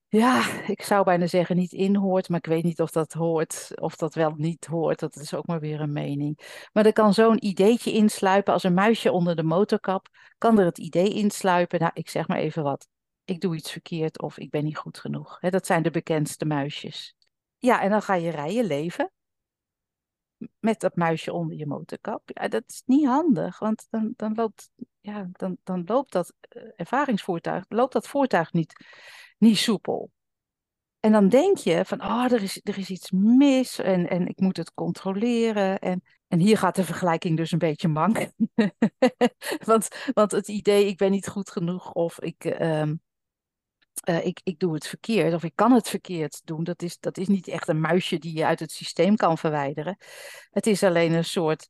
ja, 0.08 0.62
ik 0.66 0.82
zou 0.82 1.04
bijna 1.04 1.26
zeggen 1.26 1.56
niet 1.56 1.72
inhoort, 1.72 2.28
maar 2.28 2.38
ik 2.38 2.46
weet 2.46 2.64
niet 2.64 2.80
of 2.80 2.90
dat 2.90 3.12
hoort, 3.12 3.70
of 3.74 3.96
dat 3.96 4.14
wel 4.14 4.34
niet 4.36 4.66
hoort. 4.66 4.98
Dat 4.98 5.16
is 5.16 5.34
ook 5.34 5.46
maar 5.46 5.60
weer 5.60 5.80
een 5.80 5.92
mening. 5.92 6.66
Maar 6.72 6.86
er 6.86 6.92
kan 6.92 7.14
zo'n 7.14 7.44
ideetje 7.44 7.92
insluipen 7.92 8.52
als 8.52 8.62
een 8.62 8.74
muisje 8.74 9.12
onder 9.12 9.36
de 9.36 9.42
motorkap. 9.42 10.08
Kan 10.38 10.58
er 10.58 10.64
het 10.64 10.78
idee 10.78 11.14
insluipen, 11.14 11.80
nou, 11.80 11.90
ik 11.94 12.08
zeg 12.08 12.28
maar 12.28 12.38
even 12.38 12.62
wat. 12.62 12.88
Ik 13.24 13.40
doe 13.40 13.56
iets 13.56 13.72
verkeerd 13.72 14.22
of 14.22 14.38
ik 14.38 14.50
ben 14.50 14.64
niet 14.64 14.78
goed 14.78 14.98
genoeg. 14.98 15.38
Dat 15.38 15.66
zijn 15.66 15.82
de 15.82 15.90
bekendste 15.90 16.44
muisjes. 16.44 17.16
Ja, 17.58 17.80
en 17.80 17.90
dan 17.90 18.02
ga 18.02 18.14
je 18.14 18.30
rijden 18.30 18.64
leven 18.64 19.12
met 20.58 20.80
dat 20.80 20.96
muisje 20.96 21.32
onder 21.32 21.56
je 21.56 21.66
motorkap. 21.66 22.22
Ja, 22.24 22.48
dat 22.48 22.62
is 22.66 22.82
niet 22.86 23.06
handig, 23.06 23.58
want 23.58 23.86
dan, 23.90 24.12
dan, 24.16 24.34
loopt, 24.34 24.70
ja, 25.00 25.28
dan, 25.32 25.56
dan 25.62 25.82
loopt 25.86 26.12
dat 26.12 26.34
uh, 26.56 26.62
ervaringsvoertuig, 26.76 27.64
loopt 27.68 27.92
dat 27.92 28.08
voertuig 28.08 28.52
niet, 28.52 28.72
niet 29.38 29.58
soepel. 29.58 30.10
En 31.00 31.12
dan 31.12 31.28
denk 31.28 31.56
je 31.56 31.84
van, 31.84 32.02
oh, 32.02 32.32
er 32.32 32.42
is, 32.42 32.60
er 32.62 32.78
is 32.78 32.90
iets 32.90 33.10
mis 33.10 33.78
en, 33.78 34.08
en 34.08 34.26
ik 34.26 34.40
moet 34.40 34.56
het 34.56 34.74
controleren. 34.74 35.78
En, 35.78 36.02
en 36.28 36.38
hier 36.38 36.58
gaat 36.58 36.74
de 36.74 36.84
vergelijking 36.84 37.36
dus 37.36 37.52
een 37.52 37.58
beetje 37.58 37.88
mank. 37.88 38.30
want, 39.64 39.88
want 40.12 40.30
het 40.30 40.48
idee, 40.48 40.86
ik 40.86 40.96
ben 40.96 41.10
niet 41.10 41.28
goed 41.28 41.50
genoeg 41.50 41.92
of 41.92 42.20
ik, 42.20 42.44
uh, 42.44 42.82
uh, 44.08 44.26
ik, 44.26 44.40
ik 44.42 44.58
doe 44.58 44.74
het 44.74 44.86
verkeerd 44.86 45.34
of 45.34 45.44
ik 45.44 45.52
kan 45.54 45.72
het 45.72 45.88
verkeerd 45.88 46.40
doen. 46.44 46.64
Dat 46.64 46.82
is, 46.82 46.98
dat 46.98 47.18
is 47.18 47.28
niet 47.28 47.48
echt 47.48 47.68
een 47.68 47.80
muisje 47.80 48.18
die 48.18 48.36
je 48.36 48.46
uit 48.46 48.60
het 48.60 48.72
systeem 48.72 49.16
kan 49.16 49.38
verwijderen. 49.38 49.96
Het 50.50 50.66
is 50.66 50.82
alleen 50.82 51.12
een 51.12 51.24
soort 51.24 51.68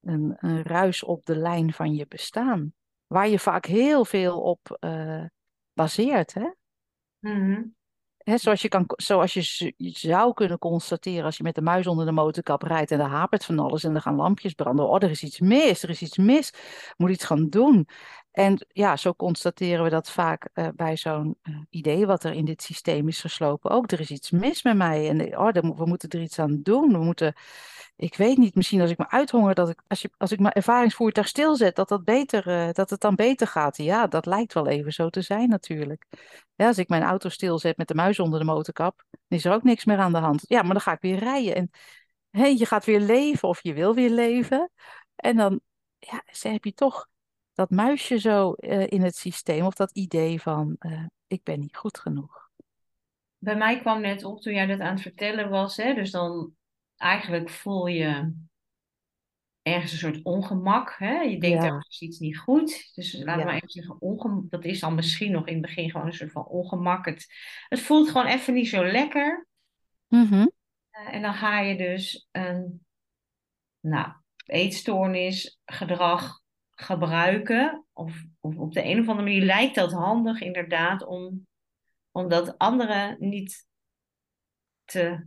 een, 0.00 0.36
een 0.38 0.62
ruis 0.62 1.02
op 1.02 1.24
de 1.24 1.36
lijn 1.36 1.72
van 1.72 1.94
je 1.94 2.06
bestaan. 2.06 2.72
Waar 3.06 3.28
je 3.28 3.38
vaak 3.38 3.66
heel 3.66 4.04
veel 4.04 4.40
op 4.40 4.76
uh, 4.80 5.24
baseert. 5.72 6.34
Hè? 6.34 6.50
He, 8.24 8.38
zoals, 8.38 8.62
je 8.62 8.68
kan, 8.68 8.84
zoals 8.86 9.34
je 9.34 9.74
zou 9.76 10.32
kunnen 10.32 10.58
constateren 10.58 11.24
als 11.24 11.36
je 11.36 11.42
met 11.42 11.54
de 11.54 11.62
muis 11.62 11.86
onder 11.86 12.06
de 12.06 12.12
motorkap 12.12 12.62
rijdt 12.62 12.90
en 12.90 13.00
er 13.00 13.06
hapert 13.06 13.44
van 13.44 13.58
alles 13.58 13.84
en 13.84 13.94
er 13.94 14.00
gaan 14.00 14.14
lampjes 14.14 14.52
branden. 14.52 14.88
Oh, 14.88 15.02
er 15.02 15.10
is 15.10 15.22
iets 15.22 15.40
mis, 15.40 15.82
er 15.82 15.90
is 15.90 16.02
iets 16.02 16.16
mis, 16.16 16.52
moet 16.96 17.10
iets 17.10 17.24
gaan 17.24 17.48
doen. 17.48 17.88
En 18.34 18.66
ja, 18.68 18.96
zo 18.96 19.14
constateren 19.14 19.84
we 19.84 19.90
dat 19.90 20.10
vaak 20.10 20.48
uh, 20.54 20.68
bij 20.76 20.96
zo'n 20.96 21.36
uh, 21.42 21.56
idee 21.70 22.06
wat 22.06 22.24
er 22.24 22.32
in 22.32 22.44
dit 22.44 22.62
systeem 22.62 23.08
is 23.08 23.20
geslopen. 23.20 23.70
Ook, 23.70 23.90
er 23.90 24.00
is 24.00 24.10
iets 24.10 24.30
mis 24.30 24.62
met 24.62 24.76
mij 24.76 25.08
en 25.08 25.38
oh, 25.38 25.76
we 25.76 25.86
moeten 25.86 26.08
er 26.08 26.20
iets 26.20 26.38
aan 26.38 26.60
doen. 26.62 26.92
We 26.92 26.98
moeten, 26.98 27.34
ik 27.96 28.14
weet 28.16 28.36
niet, 28.36 28.54
misschien 28.54 28.80
als 28.80 28.90
ik 28.90 28.98
me 28.98 29.10
uithonger, 29.10 29.54
dat 29.54 29.68
ik, 29.68 29.82
als, 29.86 30.02
je, 30.02 30.10
als 30.18 30.32
ik 30.32 30.38
mijn 30.38 30.52
ervaringsvoertuig 30.52 31.28
stilzet, 31.28 31.76
dat, 31.76 31.88
dat, 31.88 32.04
beter, 32.04 32.72
dat 32.72 32.90
het 32.90 33.00
dan 33.00 33.14
beter 33.14 33.46
gaat. 33.46 33.76
Ja, 33.76 34.06
dat 34.06 34.26
lijkt 34.26 34.52
wel 34.52 34.68
even 34.68 34.92
zo 34.92 35.08
te 35.08 35.22
zijn 35.22 35.48
natuurlijk. 35.48 36.06
Ja, 36.54 36.66
als 36.66 36.78
ik 36.78 36.88
mijn 36.88 37.02
auto 37.02 37.28
stilzet 37.28 37.76
met 37.76 37.88
de 37.88 37.94
muis 37.94 38.18
onder 38.18 38.38
de 38.38 38.44
motorkap, 38.44 39.04
dan 39.10 39.38
is 39.38 39.44
er 39.44 39.52
ook 39.52 39.62
niks 39.62 39.84
meer 39.84 39.98
aan 39.98 40.12
de 40.12 40.18
hand. 40.18 40.44
Ja, 40.46 40.62
maar 40.62 40.72
dan 40.72 40.80
ga 40.80 40.92
ik 40.92 41.00
weer 41.00 41.18
rijden. 41.18 41.54
En 41.54 42.56
je 42.56 42.66
gaat 42.66 42.84
weer 42.84 43.00
leven 43.00 43.48
of 43.48 43.62
je 43.62 43.72
wil 43.72 43.94
weer 43.94 44.10
leven. 44.10 44.70
En 45.16 45.36
dan 45.36 45.60
ja, 45.98 46.22
heb 46.40 46.64
je 46.64 46.74
toch 46.74 47.08
dat 47.54 47.70
muisje 47.70 48.18
zo 48.18 48.54
uh, 48.58 48.86
in 48.86 49.02
het 49.02 49.16
systeem 49.16 49.64
of 49.64 49.74
dat 49.74 49.90
idee 49.92 50.40
van 50.40 50.76
uh, 50.78 51.04
ik 51.26 51.42
ben 51.42 51.60
niet 51.60 51.76
goed 51.76 51.98
genoeg. 51.98 52.50
Bij 53.38 53.56
mij 53.56 53.80
kwam 53.80 54.00
net 54.00 54.24
op 54.24 54.40
toen 54.40 54.54
jij 54.54 54.66
dat 54.66 54.80
aan 54.80 54.92
het 54.92 55.02
vertellen 55.02 55.50
was, 55.50 55.76
hè, 55.76 55.94
dus 55.94 56.10
dan 56.10 56.52
eigenlijk 56.96 57.50
voel 57.50 57.86
je 57.86 58.34
ergens 59.62 59.92
een 59.92 59.98
soort 59.98 60.22
ongemak. 60.22 60.94
Hè? 60.98 61.20
Je 61.20 61.38
denkt 61.40 61.62
Ja. 61.64 61.68
er 61.70 61.86
is 61.88 62.00
iets 62.00 62.18
niet 62.18 62.38
goed. 62.38 62.90
Dus 62.94 63.12
laten 63.12 63.32
we 63.34 63.38
Ja. 63.38 63.44
maar 63.44 63.54
even 63.54 63.68
zeggen, 63.68 64.00
ongem 64.00 64.46
dat 64.50 64.64
is 64.64 64.80
dan 64.80 64.94
misschien 64.94 65.32
nog 65.32 65.46
in 65.46 65.52
het 65.52 65.62
begin 65.62 65.90
gewoon 65.90 66.06
een 66.06 66.12
soort 66.12 66.32
van 66.32 66.46
ongemak. 66.46 67.04
Het, 67.04 67.26
het 67.68 67.80
voelt 67.80 68.08
gewoon 68.08 68.26
even 68.26 68.54
niet 68.54 68.68
zo 68.68 68.84
lekker. 68.84 69.46
Mhm. 70.08 70.46
Eh, 70.90 71.14
en 71.14 71.22
dan 71.22 71.34
ga 71.34 71.60
je 71.60 71.76
dus 71.76 72.28
een 72.32 72.86
nou, 73.80 74.12
eetstoornis, 74.46 75.60
gedrag 75.64 76.42
gebruiken. 76.74 77.84
Of, 77.92 78.22
of 78.40 78.56
op 78.56 78.72
de 78.72 78.84
een 78.84 79.00
of 79.00 79.08
andere 79.08 79.26
manier 79.28 79.42
lijkt 79.44 79.74
dat 79.74 79.92
handig 79.92 80.40
inderdaad 80.40 81.06
om, 81.06 81.46
om 82.10 82.28
dat 82.28 82.58
anderen 82.58 83.16
niet 83.18 83.66
te 84.84 85.26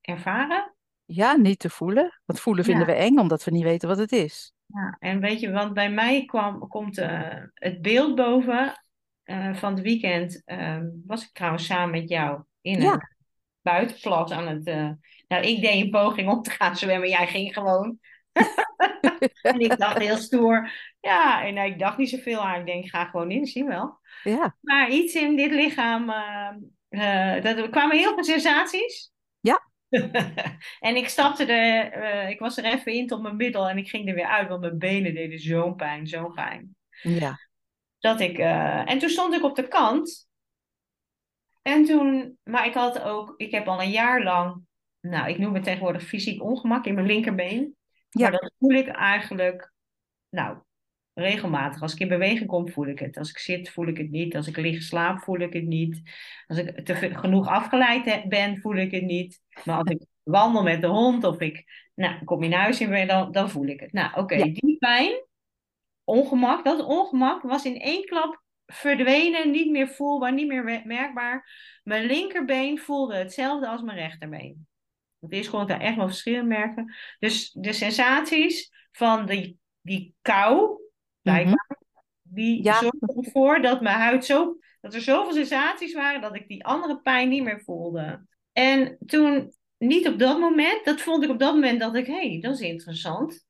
ervaren. 0.00 0.74
Ja, 1.04 1.36
niet 1.36 1.58
te 1.58 1.70
voelen. 1.70 2.20
Want 2.24 2.40
voelen 2.40 2.64
vinden 2.64 2.86
Ja. 2.86 2.92
we 2.92 2.98
eng 2.98 3.18
omdat 3.18 3.44
we 3.44 3.50
niet 3.50 3.62
weten 3.62 3.88
wat 3.88 3.98
het 3.98 4.12
is. 4.12 4.52
Ja, 4.66 4.96
en 4.98 5.20
weet 5.20 5.40
je, 5.40 5.50
want 5.50 5.74
bij 5.74 5.90
mij 5.90 6.24
kwam, 6.24 6.68
komt 6.68 6.98
eh, 6.98 7.42
het 7.54 7.82
beeld 7.82 8.14
boven. 8.14 8.78
eh, 9.24 9.54
van 9.54 9.74
het 9.74 9.82
weekend 9.82 10.42
ehm, 10.44 10.86
was 11.06 11.24
ik 11.24 11.32
trouwens 11.32 11.66
samen 11.66 11.90
met 12.00 12.08
jou 12.08 12.42
in 12.60 12.80
Ja. 12.80 12.92
een 12.92 13.08
buitenplas 13.62 14.30
aan 14.30 14.46
het. 14.46 14.66
eh, 14.66 14.90
nou, 15.28 15.44
ik 15.44 15.60
deed 15.60 15.82
een 15.84 15.90
poging 15.90 16.28
om 16.28 16.42
te 16.42 16.50
gaan 16.50 16.76
zwemmen, 16.76 17.08
jij 17.08 17.26
ging 17.26 17.52
gewoon. 17.52 17.98
en 19.42 19.60
ik 19.60 19.78
dacht 19.78 19.98
heel 19.98 20.16
stoer. 20.16 20.70
Ja, 21.00 21.44
en 21.44 21.56
ik 21.56 21.78
dacht 21.78 21.98
niet 21.98 22.10
zoveel 22.10 22.40
aan. 22.40 22.60
Ik 22.60 22.66
denk, 22.66 22.88
ga 22.88 23.04
gewoon 23.04 23.30
in, 23.30 23.46
zie 23.46 23.64
wel. 23.64 23.98
Ja, 24.22 24.56
Maar 24.60 24.90
iets 24.90 25.14
in 25.14 25.36
dit 25.36 25.50
lichaam. 25.50 26.10
eh, 26.10 26.48
eh, 26.88 27.42
dat, 27.42 27.56
er 27.56 27.70
kwamen 27.70 27.96
heel 27.96 28.14
veel 28.14 28.24
sensaties. 28.24 29.12
Ja. 29.40 29.72
en 30.80 30.96
ik 30.96 31.08
stapte 31.08 31.44
er, 31.44 31.92
eh, 31.92 32.30
ik 32.30 32.38
was 32.38 32.56
er 32.56 32.64
even 32.64 32.92
in 32.92 33.06
tot 33.06 33.22
mijn 33.22 33.36
middel 33.36 33.68
en 33.68 33.78
ik 33.78 33.88
ging 33.88 34.08
er 34.08 34.14
weer 34.14 34.26
uit, 34.26 34.48
want 34.48 34.60
mijn 34.60 34.78
benen 34.78 35.14
deden 35.14 35.38
zo'n 35.38 35.76
pijn, 35.76 36.06
zo'n 36.06 36.32
pijn. 36.32 36.76
ja, 37.00 37.38
Dat 37.98 38.20
ik, 38.20 38.38
en 38.38 38.98
toen 38.98 39.08
stond 39.08 39.34
ik 39.34 39.42
op 39.44 39.56
de 39.56 39.68
kant. 39.68 40.28
En 41.62 41.84
toen, 41.84 42.38
maar 42.42 42.66
ik 42.66 42.74
had 42.74 43.02
ook, 43.02 43.34
ik 43.36 43.50
heb 43.50 43.68
al 43.68 43.82
een 43.82 43.90
jaar 43.90 44.22
lang, 44.22 44.62
nou, 45.00 45.28
ik 45.28 45.38
noem 45.38 45.54
het 45.54 45.64
tegenwoordig 45.64 46.02
fysiek 46.02 46.42
ongemak 46.42 46.86
in 46.86 46.94
mijn 46.94 47.06
linkerbeen. 47.06 47.76
Ja. 48.18 48.30
Maar 48.30 48.40
dat 48.40 48.52
voel 48.58 48.70
ik 48.70 48.88
eigenlijk, 48.88 49.72
nou, 50.28 50.58
regelmatig. 51.14 51.82
Als 51.82 51.92
ik 51.92 51.98
in 51.98 52.08
beweging 52.08 52.46
kom, 52.46 52.68
voel 52.68 52.86
ik 52.86 52.98
het. 52.98 53.16
Als 53.16 53.30
ik 53.30 53.38
zit, 53.38 53.70
voel 53.70 53.86
ik 53.86 53.96
het 53.96 54.10
niet. 54.10 54.36
Als 54.36 54.46
ik 54.46 54.56
lig, 54.56 54.82
slaap, 54.82 55.20
voel 55.20 55.38
ik 55.38 55.52
het 55.52 55.64
niet. 55.64 56.02
Als 56.46 56.58
ik 56.58 56.84
te 56.84 56.94
genoeg 56.94 57.48
afgeleid 57.48 58.04
he- 58.04 58.28
ben, 58.28 58.58
voel 58.60 58.76
ik 58.76 58.90
het 58.90 59.02
niet. 59.02 59.40
Maar 59.64 59.76
als 59.76 59.90
ik 59.90 60.02
wandel 60.22 60.62
met 60.62 60.80
de 60.80 60.86
hond 60.86 61.24
of 61.24 61.40
ik, 61.40 61.64
nou, 61.94 62.24
kom 62.24 62.42
in 62.42 62.52
huis 62.52 62.80
in 62.80 62.90
ben, 62.90 63.06
dan, 63.06 63.32
dan 63.32 63.50
voel 63.50 63.66
ik 63.66 63.80
het. 63.80 63.92
Nou, 63.92 64.18
oké, 64.18 64.34
Ja. 64.34 64.44
die 64.44 64.76
pijn, 64.78 65.24
ongemak, 66.04 66.64
dat 66.64 66.84
ongemak 66.84 67.42
was 67.42 67.64
in 67.64 67.80
één 67.80 68.04
klap 68.04 68.42
verdwenen, 68.66 69.50
niet 69.50 69.70
meer 69.70 69.88
voelbaar, 69.88 70.32
niet 70.32 70.46
meer 70.46 70.82
merkbaar. 70.84 71.50
Mijn 71.82 72.04
linkerbeen 72.04 72.78
voelde 72.78 73.14
hetzelfde 73.14 73.68
als 73.68 73.82
mijn 73.82 73.98
rechterbeen. 73.98 74.66
Het 75.24 75.32
is 75.32 75.48
gewoon 75.48 75.66
daar 75.66 75.80
echt 75.80 75.96
wel 75.96 76.06
verschillen 76.06 76.46
merken. 76.48 76.94
Dus 77.18 77.50
de 77.52 77.72
sensaties 77.72 78.72
van 78.92 79.26
die, 79.26 79.58
die 79.80 80.14
kou, 80.22 80.80
blijkbaar, 81.22 81.78
die 82.22 82.54
Mhm. 82.58 82.64
Ja. 82.64 82.78
zorgden 82.80 83.24
ervoor 83.24 83.62
dat 83.62 83.80
mijn 83.80 83.98
huid 83.98 84.24
zo, 84.24 84.56
dat 84.80 84.94
er 84.94 85.00
zoveel 85.00 85.32
sensaties 85.34 85.94
waren 85.94 86.20
dat 86.20 86.34
ik 86.36 86.48
die 86.48 86.64
andere 86.64 87.00
pijn 87.00 87.28
niet 87.28 87.42
meer 87.42 87.60
voelde. 87.64 88.26
En 88.52 88.96
toen, 89.06 89.52
niet 89.78 90.08
op 90.08 90.18
dat 90.18 90.38
moment, 90.38 90.84
dat 90.84 91.00
vond 91.00 91.24
ik 91.24 91.30
op 91.30 91.38
dat 91.38 91.54
moment 91.54 91.80
dat 91.80 91.94
ik, 91.94 92.06
hé, 92.06 92.30
hey, 92.30 92.40
dat 92.40 92.54
is 92.54 92.60
interessant. 92.60 93.46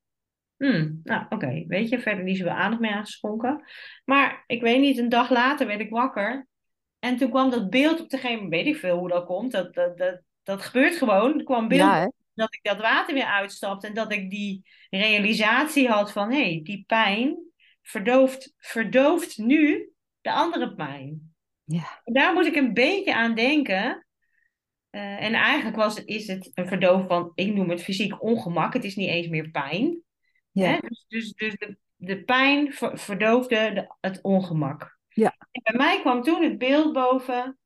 Hmm, 0.56 1.00
nou, 1.04 1.26
oké, 1.28 1.64
weet 1.66 1.88
je, 1.88 1.98
verder 2.00 2.24
niet 2.24 2.36
zoveel 2.38 2.52
aandacht 2.52 2.80
meer 2.82 2.92
aangeschonken. 2.92 3.64
Maar 4.04 4.44
ik 4.46 4.60
weet 4.62 4.80
niet, 4.80 4.98
een 4.98 5.08
dag 5.08 5.30
later 5.30 5.66
werd 5.66 5.80
ik 5.80 5.90
wakker. 5.90 6.46
En 6.98 7.16
toen 7.16 7.30
kwam 7.30 7.50
dat 7.50 7.70
beeld 7.70 8.00
op 8.00 8.08
de 8.08 8.16
gegeven 8.16 8.42
moment, 8.42 8.62
weet 8.64 8.74
ik 8.74 8.80
veel 8.80 8.98
hoe 8.98 9.08
dat 9.08 9.26
komt. 9.26 9.52
Dat, 9.52 9.74
dat, 9.74 9.98
dat, 9.98 10.20
dat 10.44 10.62
gebeurt 10.62 10.96
gewoon. 10.96 11.38
Er 11.38 11.44
kwam 11.44 11.68
beeld 11.68 11.80
ja, 11.80 12.12
dat 12.34 12.54
ik 12.54 12.60
dat 12.62 12.80
water 12.80 13.14
weer 13.14 13.24
uitstapte 13.26 13.86
en 13.86 13.94
dat 13.94 14.12
ik 14.12 14.30
die 14.30 14.62
realisatie 14.90 15.88
had 15.88 16.12
van 16.12 16.30
hé, 16.32 16.42
hey, 16.42 16.60
die 16.62 16.84
pijn 16.86 17.36
verdooft, 17.82 18.54
verdooft 18.58 19.38
nu 19.38 19.90
de 20.20 20.32
andere 20.32 20.74
pijn. 20.74 21.34
Ja, 21.64 22.00
Daar 22.04 22.32
moet 22.32 22.46
ik 22.46 22.56
een 22.56 22.74
beetje 22.74 23.14
aan 23.14 23.34
denken. 23.34 24.06
Eh, 24.90 25.22
en 25.22 25.34
eigenlijk 25.34 25.76
was, 25.76 26.04
is 26.04 26.26
het 26.26 26.50
een 26.54 26.66
verdoof 26.68 27.06
van, 27.06 27.32
ik 27.34 27.54
noem 27.54 27.70
het 27.70 27.82
fysiek 27.82 28.22
ongemak. 28.22 28.72
Het 28.72 28.84
is 28.84 28.96
niet 28.96 29.08
eens 29.08 29.28
meer 29.28 29.50
pijn. 29.50 30.02
Hè? 30.52 30.78
Dus, 30.80 31.04
dus, 31.08 31.32
dus 31.32 31.56
de, 31.58 31.76
de 31.96 32.24
pijn 32.24 32.72
ver- 32.72 32.98
verdoofde 32.98 33.72
de- 33.74 33.94
het 34.00 34.22
ongemak. 34.22 34.98
ja, 35.08 35.34
En 35.50 35.60
bij 35.62 35.74
mij 35.76 36.00
kwam 36.00 36.22
toen 36.22 36.42
het 36.42 36.58
beeld 36.58 36.92
boven. 36.92 37.58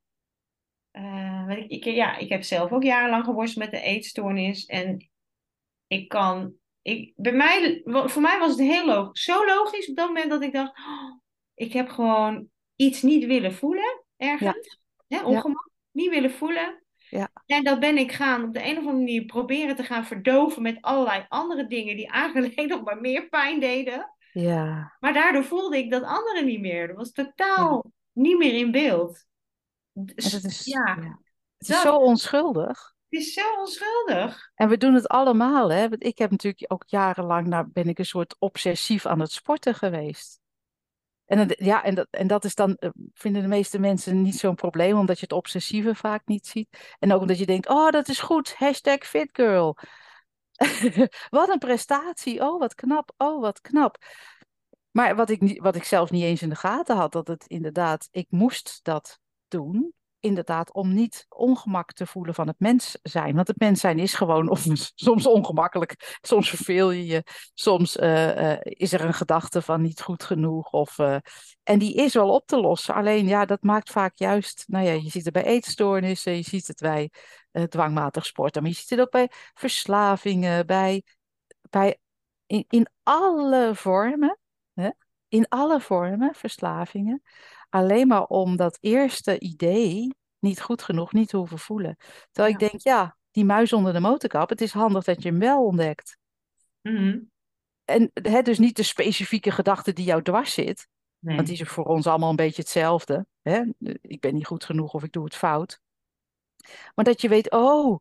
Eh, 0.98 1.56
ik, 1.56 1.70
ik, 1.70 1.84
ja, 1.84 2.16
ik 2.16 2.28
heb 2.28 2.42
zelf 2.42 2.72
ook 2.72 2.82
jarenlang 2.82 3.24
geworsteld 3.24 3.70
met 3.70 3.80
de 3.80 3.86
eetstoornis. 3.86 4.66
En 4.66 5.08
ik 5.86 6.08
kan. 6.08 6.52
Ik, 6.82 7.12
bij 7.16 7.32
mij, 7.32 7.82
voor 7.84 8.22
mij 8.22 8.38
was 8.38 8.50
het 8.50 8.58
heel 8.58 8.86
logisch. 8.86 9.22
Zo 9.22 9.46
logisch 9.46 9.88
op 9.88 9.96
dat 9.96 10.06
moment 10.06 10.30
dat 10.30 10.42
ik 10.42 10.52
dacht: 10.52 10.78
oh, 10.78 11.20
ik 11.54 11.72
heb 11.72 11.88
gewoon 11.88 12.48
iets 12.76 13.02
niet 13.02 13.24
willen 13.26 13.54
voelen 13.54 14.04
ja, 14.16 14.30
ergens. 14.30 14.78
Ja, 15.06 15.24
ongemak, 15.24 15.70
niet 15.90 16.10
willen 16.10 16.30
voelen. 16.30 16.82
ja, 16.96 17.30
En 17.46 17.64
dat 17.64 17.80
ben 17.80 17.98
ik 17.98 18.12
gaan 18.12 18.44
op 18.44 18.54
de 18.54 18.64
een 18.64 18.78
of 18.78 18.78
andere 18.78 18.96
manier 18.96 19.24
proberen 19.24 19.76
te 19.76 19.84
gaan 19.84 20.06
verdoven 20.06 20.62
met 20.62 20.78
allerlei 20.80 21.24
andere 21.28 21.66
dingen 21.66 21.96
die 21.96 22.08
eigenlijk 22.08 22.54
nog 22.68 22.84
maar 22.84 23.00
meer 23.00 23.28
pijn 23.28 23.60
deden. 23.60 24.14
ja. 24.32 24.96
Maar 25.00 25.12
daardoor 25.12 25.44
voelde 25.44 25.78
ik 25.78 25.90
dat 25.90 26.02
andere 26.02 26.44
niet 26.44 26.60
meer. 26.60 26.86
Dat 26.86 26.96
was 26.96 27.10
ja. 27.14 27.24
totaal 27.24 27.92
niet 28.12 28.38
meer 28.38 28.54
in 28.54 28.70
beeld. 28.70 29.27
En 29.98 30.14
Dus 30.14 30.42
is, 30.44 30.64
ja, 30.64 30.96
ja. 31.00 31.20
Het 31.58 31.68
is 31.68 31.74
dat 31.74 31.80
zo 31.80 31.96
onschuldig. 31.96 32.94
het 33.08 33.20
is 33.20 33.32
zo 33.32 33.54
onschuldig. 33.58 34.50
En 34.54 34.68
we 34.68 34.76
doen 34.76 34.94
het 34.94 35.08
allemaal, 35.08 35.70
hè? 35.70 35.88
Want 35.88 36.04
ik 36.04 36.18
heb 36.18 36.30
natuurlijk 36.30 36.72
ook 36.72 36.82
jarenlang, 36.86 37.46
nou 37.46 37.66
ben 37.72 37.88
ik 37.88 37.98
een 37.98 38.06
soort 38.06 38.36
obsessief 38.38 39.06
aan 39.06 39.20
het 39.20 39.32
sporten 39.32 39.74
geweest. 39.74 40.40
En, 41.26 41.38
het- 41.38 41.54
ja, 41.58 41.82
en, 41.84 41.94
dat, 41.94 42.06
en 42.10 42.26
dat 42.26 42.44
is 42.44 42.54
dan, 42.54 42.74
eh, 42.74 42.90
vinden 43.14 43.42
de 43.42 43.48
meeste 43.48 43.78
mensen 43.78 44.22
niet 44.22 44.36
zo'n 44.36 44.54
probleem, 44.54 44.98
omdat 44.98 45.16
je 45.18 45.22
het 45.22 45.32
obsessieve 45.32 45.94
vaak 45.94 46.22
niet 46.26 46.46
ziet. 46.46 46.96
En 46.98 47.12
ook 47.12 47.20
omdat 47.20 47.38
je 47.38 47.46
denkt, 47.46 47.68
oh, 47.68 47.90
dat 47.90 48.08
is 48.08 48.20
goed, 48.20 48.54
hashtag 48.54 48.98
fitgirl. 49.06 49.76
Wat 51.30 51.48
een 51.48 51.58
prestatie, 51.58 52.40
oh, 52.40 52.60
wat 52.60 52.74
knap, 52.74 53.12
oh, 53.16 53.40
wat 53.40 53.60
knap. 53.60 53.96
Maar 54.90 55.16
wat 55.16 55.30
ik, 55.30 55.40
niet, 55.40 55.58
wat 55.58 55.76
ik 55.76 55.84
zelf 55.84 56.10
niet 56.10 56.22
eens 56.22 56.42
in 56.42 56.48
de 56.48 56.54
gaten 56.54 56.96
had, 56.96 57.12
dat 57.12 57.28
het 57.28 57.46
inderdaad, 57.46 58.08
ik 58.10 58.26
moest 58.30 58.80
dat 58.82 59.18
doen. 59.48 59.92
Inderdaad, 60.20 60.72
om 60.72 60.94
niet 60.94 61.26
ongemak 61.28 61.92
te 61.92 62.06
voelen 62.06 62.34
van 62.34 62.46
het 62.46 62.58
mens 62.58 62.98
zijn. 63.02 63.34
Want 63.34 63.48
het 63.48 63.58
mens 63.58 63.80
zijn 63.80 63.98
is 63.98 64.14
gewoon 64.14 64.48
of, 64.54 64.66
soms 64.94 65.26
ongemakkelijk. 65.26 66.18
Soms 66.20 66.48
verveel 66.48 66.90
je 66.90 67.06
je. 67.06 67.22
Soms 67.54 67.96
eh, 67.96 68.52
eh, 68.52 68.60
is 68.62 68.92
er 68.92 69.00
een 69.00 69.14
gedachte 69.14 69.62
van 69.62 69.82
niet 69.82 70.00
goed 70.00 70.24
genoeg. 70.24 70.72
Of, 70.72 70.98
eh, 70.98 71.16
en 71.62 71.78
die 71.78 71.94
is 71.94 72.14
wel 72.14 72.34
op 72.34 72.46
te 72.46 72.60
lossen. 72.60 72.94
Alleen 72.94 73.26
ja, 73.26 73.44
dat 73.44 73.62
maakt 73.62 73.90
vaak 73.90 74.12
juist. 74.14 74.64
Nou 74.66 74.84
ja, 74.84 74.92
je 74.92 75.10
ziet 75.10 75.24
het 75.24 75.32
bij 75.32 75.44
eetstoornissen, 75.44 76.36
je 76.36 76.42
ziet 76.42 76.66
het 76.66 76.80
bij 76.80 77.10
dwangmatig 77.68 78.26
sporten. 78.26 78.62
Maar 78.62 78.70
je 78.70 78.76
ziet 78.76 78.90
het 78.90 79.00
ook 79.00 79.10
bij 79.10 79.30
verslavingen, 79.54 80.66
bij, 80.66 81.02
bij 81.70 81.98
in, 82.48 82.64
in 82.68 82.88
alle 83.02 83.70
vormen. 83.74 84.38
Hè? 84.74 84.90
In 85.28 85.48
alle 85.48 85.80
vormen, 85.80 86.34
verslavingen. 86.34 87.22
Alleen 87.68 88.06
maar 88.06 88.24
om 88.24 88.56
dat 88.56 88.78
eerste 88.80 89.38
idee 89.38 90.14
niet 90.38 90.60
goed 90.60 90.82
genoeg 90.82 91.12
niet 91.12 91.28
te 91.28 91.36
hoeven 91.36 91.58
voelen. 91.58 91.96
Terwijl 92.30 92.54
ik 92.54 92.60
denk, 92.60 92.80
ja, 92.80 93.16
die 93.30 93.44
muis 93.44 93.72
onder 93.72 93.92
de 93.92 94.00
motorkap, 94.00 94.48
het 94.48 94.60
is 94.60 94.72
handig 94.72 95.04
dat 95.04 95.22
je 95.22 95.28
hem 95.28 95.38
wel 95.38 95.64
ontdekt. 95.64 96.16
Mhm. 96.82 97.18
En 97.84 98.10
hè, 98.12 98.42
dus 98.42 98.58
niet 98.58 98.76
de 98.76 98.82
specifieke 98.82 99.50
gedachte 99.50 99.92
die 99.92 100.04
jou 100.04 100.22
dwars 100.22 100.52
zit, 100.54 100.88
want 101.18 101.46
die 101.46 101.60
is 101.60 101.68
voor 101.68 101.84
ons 101.84 102.06
allemaal 102.06 102.30
een 102.30 102.36
beetje 102.36 102.62
hetzelfde. 102.62 103.26
Hè? 103.42 103.62
Ik 104.00 104.20
ben 104.20 104.34
niet 104.34 104.46
goed 104.46 104.64
genoeg 104.64 104.94
of 104.94 105.02
ik 105.02 105.12
doe 105.12 105.24
het 105.24 105.36
fout. 105.36 105.80
Maar 106.94 107.04
dat 107.04 107.20
je 107.20 107.28
weet, 107.28 107.50
oh, 107.50 107.98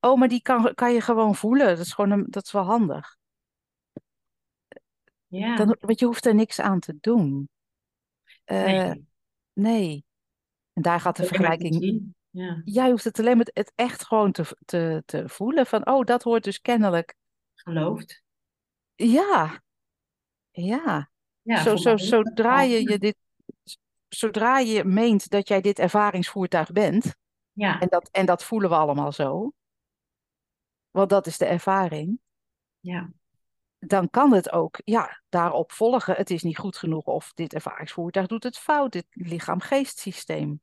oh 0.00 0.18
maar 0.18 0.28
die 0.28 0.42
kan, 0.42 0.74
kan 0.74 0.92
je 0.92 1.00
gewoon 1.00 1.34
voelen. 1.34 1.66
Dat 1.66 1.86
is 1.86 1.92
gewoon 1.92 2.10
een, 2.10 2.26
dat 2.28 2.44
is 2.44 2.52
wel 2.52 2.62
handig. 2.62 3.16
Ja. 5.26 5.56
Dan, 5.56 5.76
want 5.80 5.98
je 5.98 6.06
hoeft 6.06 6.26
er 6.26 6.34
niks 6.34 6.60
aan 6.60 6.80
te 6.80 6.96
doen. 7.00 7.48
Eh, 8.44 8.64
Nee. 8.64 9.08
Nee. 9.60 10.04
En 10.72 10.82
daar 10.82 11.00
gaat 11.00 11.16
de 11.16 11.24
vergelijking. 11.26 12.14
Ja. 12.30 12.60
Jij 12.64 12.90
hoeft 12.90 13.04
het 13.04 13.18
alleen 13.18 13.36
maar 13.36 13.48
het 13.52 13.72
echt 13.74 14.06
gewoon 14.06 14.32
te, 14.32 14.56
te, 14.64 15.02
te 15.06 15.28
voelen 15.28 15.66
van, 15.66 15.86
oh, 15.86 16.04
dat 16.04 16.22
hoort 16.22 16.44
dus 16.44 16.60
kennelijk. 16.60 17.14
Geloofd. 17.54 18.22
Ja, 18.94 19.62
ja. 20.50 21.10
Ja, 21.42 21.62
Zo, 21.62 21.76
zo, 21.76 21.96
zodra 21.96 22.62
je 22.62 22.90
je 22.90 22.98
dit, 22.98 23.16
zodra 24.08 24.58
je 24.58 24.84
meent 24.84 25.28
dat 25.30 25.48
jij 25.48 25.60
dit 25.60 25.78
ervaringsvoertuig 25.78 26.72
bent, 26.72 27.16
Ja. 27.52 27.80
en 27.80 27.88
dat, 27.88 28.08
en 28.10 28.26
dat 28.26 28.44
voelen 28.44 28.70
we 28.70 28.76
allemaal 28.76 29.12
zo, 29.12 29.52
want 30.90 31.10
dat 31.10 31.26
is 31.26 31.38
de 31.38 31.44
ervaring, 31.46 32.20
Ja. 32.80 33.10
Dan 33.80 34.10
kan 34.10 34.32
het 34.32 34.52
ook, 34.52 34.80
ja, 34.84 35.22
daarop 35.28 35.72
volgen. 35.72 36.14
Het 36.14 36.30
is 36.30 36.42
niet 36.42 36.58
goed 36.58 36.76
genoeg 36.76 37.04
of 37.04 37.32
dit 37.34 37.54
ervaringsvoertuig 37.54 38.26
doet 38.26 38.42
het 38.42 38.58
fout, 38.58 38.92
dit 38.92 39.06
lichaam-geestsysteem. 39.10 40.60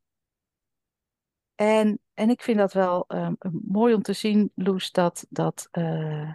En, 1.55 1.99
en 2.13 2.29
ik 2.29 2.41
vind 2.41 2.57
dat 2.57 2.73
wel 2.73 3.05
ehm, 3.07 3.33
mooi 3.67 3.93
om 3.93 4.01
te 4.01 4.13
zien, 4.13 4.51
Loes, 4.55 4.91
dat, 4.91 5.25
dat 5.29 5.67
eh, 5.71 6.33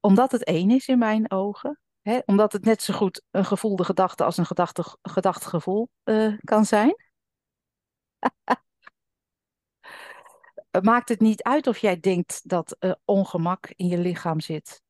omdat 0.00 0.32
het 0.32 0.44
één 0.44 0.70
is 0.70 0.88
in 0.88 0.98
mijn 0.98 1.30
ogen, 1.30 1.80
hè, 2.02 2.18
omdat 2.26 2.52
het 2.52 2.64
net 2.64 2.82
zo 2.82 2.94
goed 2.94 3.22
een 3.30 3.44
gevoelde 3.44 3.84
gedachte 3.84 4.24
als 4.24 4.36
een 4.36 4.46
gedachte, 4.46 4.84
gedacht 5.02 5.52
eh, 6.02 6.38
kan 6.40 6.64
zijn, 6.64 6.94
maakt 10.80 11.08
het 11.08 11.20
niet 11.20 11.42
uit 11.42 11.66
of 11.66 11.78
jij 11.78 12.00
denkt 12.00 12.48
dat 12.48 12.76
eh, 12.78 12.92
ongemak 13.04 13.72
in 13.76 13.86
je 13.86 13.98
lichaam 13.98 14.40
zit 14.40 14.82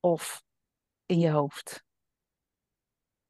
of 0.00 0.42
in 1.06 1.18
je 1.18 1.30
hoofd. 1.30 1.84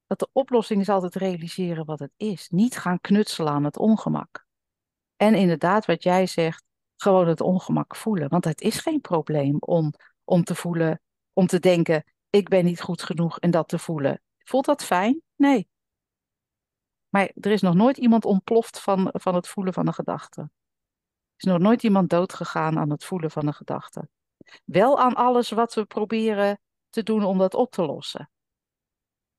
Dat 0.06 0.18
de 0.18 0.28
oplossing 0.32 0.80
is 0.80 0.88
altijd 0.88 1.14
realiseren 1.14 1.84
wat 1.84 1.98
het 1.98 2.12
is. 2.16 2.48
Niet 2.48 2.78
gaan 2.78 3.00
knutselen 3.00 3.52
aan 3.52 3.64
het 3.64 3.78
ongemak. 3.78 4.46
En 5.16 5.34
inderdaad, 5.34 5.86
wat 5.86 6.02
jij 6.02 6.26
zegt, 6.26 6.64
gewoon 6.96 7.28
het 7.28 7.40
ongemak 7.40 7.96
voelen. 7.96 8.28
Want 8.28 8.44
het 8.44 8.60
is 8.60 8.78
geen 8.78 9.00
probleem 9.00 9.56
om, 9.58 9.92
om 10.24 10.44
te 10.44 10.54
voelen, 10.54 11.00
om 11.32 11.46
te 11.46 11.58
denken, 11.58 12.04
ik 12.30 12.48
ben 12.48 12.64
niet 12.64 12.80
goed 12.80 13.02
genoeg 13.02 13.38
en 13.38 13.50
dat 13.50 13.68
te 13.68 13.78
voelen. 13.78 14.22
Voelt 14.38 14.64
dat 14.64 14.84
fijn? 14.84 15.22
Nee. 15.36 15.68
Maar 17.08 17.30
er 17.34 17.50
is 17.50 17.60
nog 17.60 17.74
nooit 17.74 17.96
iemand 17.96 18.24
ontploft 18.24 18.80
van, 18.80 19.08
van 19.12 19.34
het 19.34 19.48
voelen 19.48 19.72
van 19.72 19.86
een 19.86 19.94
gedachte. 19.94 20.50
Is 21.36 21.44
nog 21.44 21.58
nooit 21.58 21.82
iemand 21.82 22.10
doodgegaan 22.10 22.78
aan 22.78 22.90
het 22.90 23.04
voelen 23.04 23.30
van 23.30 23.46
een 23.46 23.54
gedachte. 23.54 24.08
Wel 24.64 24.98
aan 24.98 25.14
alles 25.14 25.50
wat 25.50 25.74
we 25.74 25.84
proberen 25.84 26.60
te 26.90 27.02
doen 27.02 27.24
om 27.24 27.38
dat 27.38 27.54
op 27.54 27.70
te 27.70 27.82
lossen. 27.82 28.30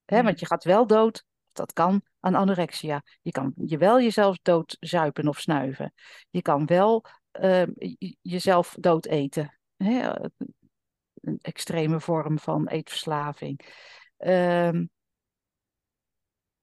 Hè, 0.05 0.17
Ja. 0.17 0.23
want 0.23 0.39
je 0.39 0.45
gaat 0.45 0.63
wel 0.63 0.87
dood, 0.87 1.25
dat 1.51 1.73
kan, 1.73 2.01
aan 2.19 2.35
anorexia. 2.35 3.03
Je 3.21 3.31
kan 3.31 3.53
je 3.55 3.77
wel 3.77 4.01
jezelf 4.01 4.37
doodzuipen 4.41 5.27
of 5.27 5.39
snuiven. 5.39 5.93
Je 6.29 6.41
kan 6.41 6.65
wel 6.65 7.05
ehm, 7.31 7.71
jezelf 8.21 8.75
dood 8.79 9.05
eten. 9.05 9.59
Hè, 9.77 10.11
een 11.21 11.39
extreme 11.41 11.99
vorm 11.99 12.39
van 12.39 12.67
eetverslaving. 12.67 13.75
Ehm, 14.17 14.85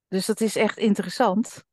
dus 0.09 0.27
dat 0.27 0.40
is 0.40 0.57
echt 0.57 0.79
interessant. 0.79 1.64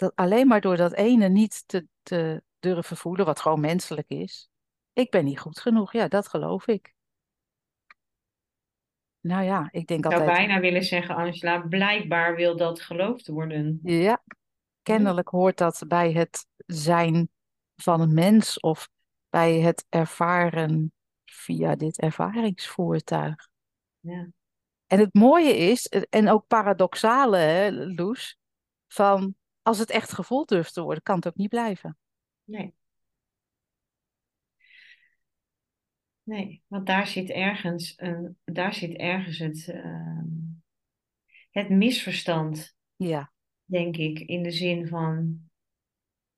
Dat 0.00 0.12
alleen 0.14 0.46
maar 0.46 0.60
door 0.60 0.76
dat 0.76 0.92
ene 0.92 1.28
niet 1.28 1.68
te, 1.68 1.86
te 2.02 2.42
durven 2.58 2.96
voelen, 2.96 3.26
wat 3.26 3.40
gewoon 3.40 3.60
menselijk 3.60 4.08
is. 4.08 4.48
Ik 4.92 5.10
ben 5.10 5.24
niet 5.24 5.40
goed 5.40 5.60
genoeg. 5.60 5.92
Ja, 5.92 6.08
dat 6.08 6.28
geloof 6.28 6.66
ik. 6.66 6.94
Nou 9.20 9.44
ja, 9.44 9.68
ik 9.70 9.86
denk 9.86 10.04
Ik 10.04 10.10
zou 10.10 10.22
altijd, 10.22 10.38
bijna 10.38 10.60
willen 10.60 10.84
zeggen, 10.84 11.14
Angela, 11.14 11.60
blijkbaar 11.60 12.36
wil 12.36 12.56
dat 12.56 12.80
geloofd 12.80 13.26
worden. 13.26 13.78
ja, 13.82 14.22
kennelijk 14.82 15.28
hoort 15.28 15.58
dat 15.58 15.84
bij 15.86 16.12
het 16.12 16.46
zijn 16.66 17.30
van 17.76 18.00
een 18.00 18.14
mens 18.14 18.60
of 18.60 18.88
bij 19.28 19.60
het 19.60 19.86
ervaren 19.88 20.92
via 21.24 21.76
dit 21.76 21.98
ervaringsvoertuig. 21.98 23.48
Ja. 23.98 24.28
En 24.86 24.98
het 24.98 25.14
mooie 25.14 25.56
is, 25.56 25.86
en 25.88 26.28
ook 26.28 26.46
paradoxale, 26.46 27.36
hè, 27.36 27.70
Loes, 27.70 28.38
van 28.88 29.34
als 29.70 29.78
het 29.78 29.90
echt 29.90 30.12
gevoeld 30.12 30.48
durft 30.48 30.74
te 30.74 30.82
worden, 30.82 31.02
kan 31.02 31.16
het 31.16 31.26
ook 31.26 31.36
niet 31.36 31.48
blijven. 31.48 31.96
Nee. 32.44 32.74
Nee, 36.22 36.62
want 36.66 36.86
daar 36.86 37.06
zit 37.06 37.30
ergens, 37.30 37.92
een, 37.96 38.38
daar 38.44 38.74
zit 38.74 38.96
ergens 38.96 39.38
het, 39.38 39.68
ehm, 39.68 40.26
het 41.50 41.68
misverstand, 41.68 42.76
Ja, 42.96 43.32
denk 43.64 43.96
ik, 43.96 44.18
in 44.18 44.42
de 44.42 44.50
zin 44.50 44.86
van 44.88 45.40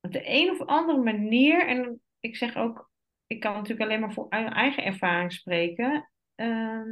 op 0.00 0.12
de 0.12 0.22
een 0.24 0.50
of 0.50 0.66
andere 0.66 0.98
manier, 0.98 1.66
en 1.68 2.00
ik 2.20 2.36
zeg 2.36 2.56
ook, 2.56 2.90
ik 3.26 3.40
kan 3.40 3.52
natuurlijk 3.52 3.80
alleen 3.80 4.00
maar 4.00 4.12
voor 4.12 4.28
ei- 4.28 4.46
eigen 4.46 4.84
ervaring 4.84 5.32
spreken, 5.32 6.10
ehm, 6.34 6.88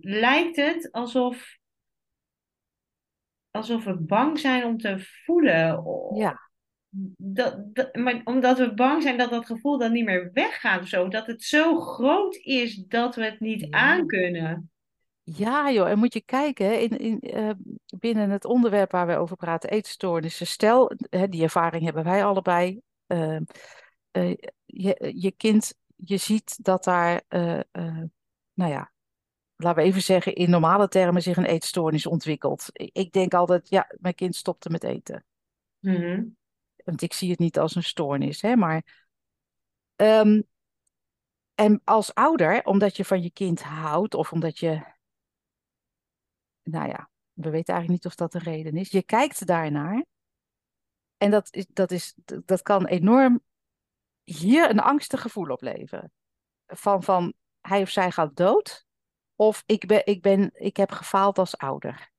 lijkt 0.00 0.56
het 0.56 0.92
alsof 0.92 1.58
alsof 3.50 3.84
we 3.84 3.96
bang 3.96 4.38
zijn 4.38 4.64
om 4.64 4.78
te 4.78 4.98
voelen. 5.24 5.82
Ja. 6.14 6.48
Dat, 7.16 7.74
dat, 7.74 7.94
maar 7.94 8.20
omdat 8.24 8.58
we 8.58 8.74
bang 8.74 9.02
zijn 9.02 9.18
dat 9.18 9.30
dat 9.30 9.46
gevoel 9.46 9.78
dan 9.78 9.92
niet 9.92 10.04
meer 10.04 10.30
weggaat 10.32 10.80
of 10.80 10.88
zo. 10.88 11.08
Dat 11.08 11.26
het 11.26 11.42
zo 11.42 11.80
groot 11.80 12.34
is 12.36 12.76
dat 12.76 13.14
we 13.14 13.24
het 13.24 13.40
niet 13.40 13.60
Ja. 13.60 13.68
aankunnen. 13.70 14.70
Ja, 15.22 15.70
joh, 15.70 15.88
en 15.88 15.98
moet 15.98 16.12
je 16.12 16.20
kijken 16.24 16.80
in, 16.80 16.98
in, 16.98 17.20
eh, 17.20 17.50
binnen 17.98 18.30
het 18.30 18.44
onderwerp 18.44 18.90
waar 18.90 19.06
we 19.06 19.16
over 19.16 19.36
praten, 19.36 19.70
eetstoornissen. 19.70 20.46
Stel, 20.46 20.92
hè, 21.10 21.28
die 21.28 21.42
ervaring 21.42 21.84
hebben 21.84 22.04
wij 22.04 22.24
allebei. 22.24 22.80
eh, 23.06 23.36
eh, 24.10 24.36
je, 24.64 25.12
je 25.16 25.30
kind, 25.36 25.74
je 25.96 26.16
ziet 26.16 26.64
dat 26.64 26.84
daar, 26.84 27.22
eh, 27.28 27.60
nou 28.54 28.70
ja, 28.70 28.92
laten 29.62 29.82
we 29.82 29.88
even 29.88 30.02
zeggen, 30.02 30.34
in 30.34 30.50
normale 30.50 30.88
termen 30.88 31.22
zich 31.22 31.36
een 31.36 31.44
eetstoornis 31.44 32.06
ontwikkelt. 32.06 32.66
Ik, 32.72 33.12
denk 33.12 33.34
altijd, 33.34 33.68
ja, 33.68 33.90
mijn 33.98 34.14
kind 34.14 34.36
stopte 34.36 34.70
met 34.70 34.84
eten. 34.84 35.24
Mhm. 35.78 36.24
Want 36.84 37.02
ik 37.02 37.12
zie 37.12 37.30
het 37.30 37.38
niet 37.38 37.58
als 37.58 37.74
een 37.74 37.82
stoornis, 37.82 38.42
hè, 38.42 38.56
maar. 38.56 39.08
ehm, 39.96 40.42
en 41.54 41.80
als 41.84 42.14
ouder, 42.14 42.64
omdat 42.64 42.96
je 42.96 43.04
van 43.04 43.22
je 43.22 43.30
kind 43.30 43.62
houdt, 43.62 44.14
of 44.14 44.32
omdat 44.32 44.58
je 44.58 44.98
nou 46.62 46.88
ja, 46.88 47.10
we 47.32 47.50
weten 47.50 47.74
eigenlijk 47.74 47.88
niet 47.88 48.06
of 48.06 48.14
dat 48.14 48.32
de 48.32 48.50
reden 48.50 48.76
is. 48.76 48.90
Je 48.90 49.02
kijkt 49.02 49.46
daarnaar 49.46 50.04
en 51.16 51.30
dat, 51.30 51.54
is, 51.54 51.66
dat, 51.68 51.90
is, 51.90 52.14
dat 52.44 52.62
kan 52.62 52.86
enorm 52.86 53.42
hier 54.22 54.70
een 54.70 54.80
angstig 54.80 55.20
gevoel 55.20 55.50
opleveren. 55.50 56.12
Van, 56.66 57.02
van 57.02 57.34
hij 57.60 57.82
of 57.82 57.90
zij 57.90 58.10
gaat 58.10 58.36
dood 58.36 58.86
of 59.40 59.62
ik, 59.66 59.86
ben, 59.86 60.06
ik, 60.06 60.22
ben, 60.22 60.50
ik 60.54 60.76
heb 60.76 60.90
gefaald 60.90 61.38
als 61.38 61.56
ouder. 61.56 62.10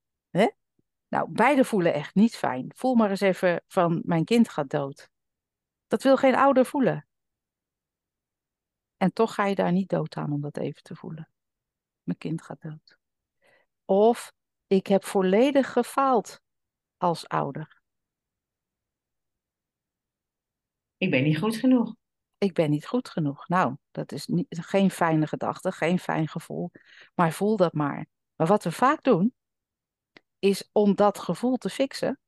Nou, 1.07 1.31
beide 1.31 1.63
voelen 1.65 1.93
echt 1.93 2.15
niet 2.15 2.35
fijn. 2.35 2.71
Voel 2.75 2.95
maar 2.95 3.09
eens 3.09 3.21
even 3.21 3.63
van 3.67 4.01
mijn 4.05 4.25
kind 4.25 4.49
gaat 4.49 4.69
dood. 4.69 5.09
Dat 5.87 6.03
wil 6.03 6.17
geen 6.17 6.35
ouder 6.35 6.65
voelen. 6.65 7.07
En 8.97 9.13
toch 9.13 9.33
ga 9.33 9.45
je 9.45 9.55
daar 9.55 9.71
niet 9.71 9.89
dood 9.89 10.15
aan 10.15 10.31
om 10.31 10.41
dat 10.41 10.57
even 10.57 10.83
te 10.83 10.95
voelen. 10.95 11.29
Mijn 12.03 12.17
kind 12.17 12.41
gaat 12.41 12.61
dood. 12.61 12.97
Of 13.85 14.33
ik 14.67 14.87
heb 14.87 15.03
volledig 15.03 15.71
gefaald 15.71 16.41
als 16.97 17.27
ouder. 17.27 17.81
Ik 20.97 21.11
ben 21.11 21.23
niet 21.23 21.37
goed 21.37 21.55
genoeg. 21.55 22.00
Ik 22.41 22.53
ben 22.53 22.69
niet 22.69 22.87
goed 22.87 23.09
genoeg. 23.09 23.47
Nou, 23.47 23.75
dat 23.91 24.11
is 24.11 24.27
geen 24.49 24.91
fijne 24.91 25.27
gedachte, 25.27 25.71
geen 25.71 25.99
fijn 25.99 26.27
gevoel. 26.27 26.71
Maar 27.15 27.31
voel 27.31 27.57
dat 27.57 27.73
maar. 27.73 28.07
Maar 28.35 28.47
wat 28.47 28.63
we 28.63 28.71
vaak 28.71 29.03
doen, 29.03 29.33
is 30.39 30.69
om 30.71 30.95
dat 30.95 31.19
gevoel 31.19 31.57
te 31.57 31.69
fixen, 31.69 32.19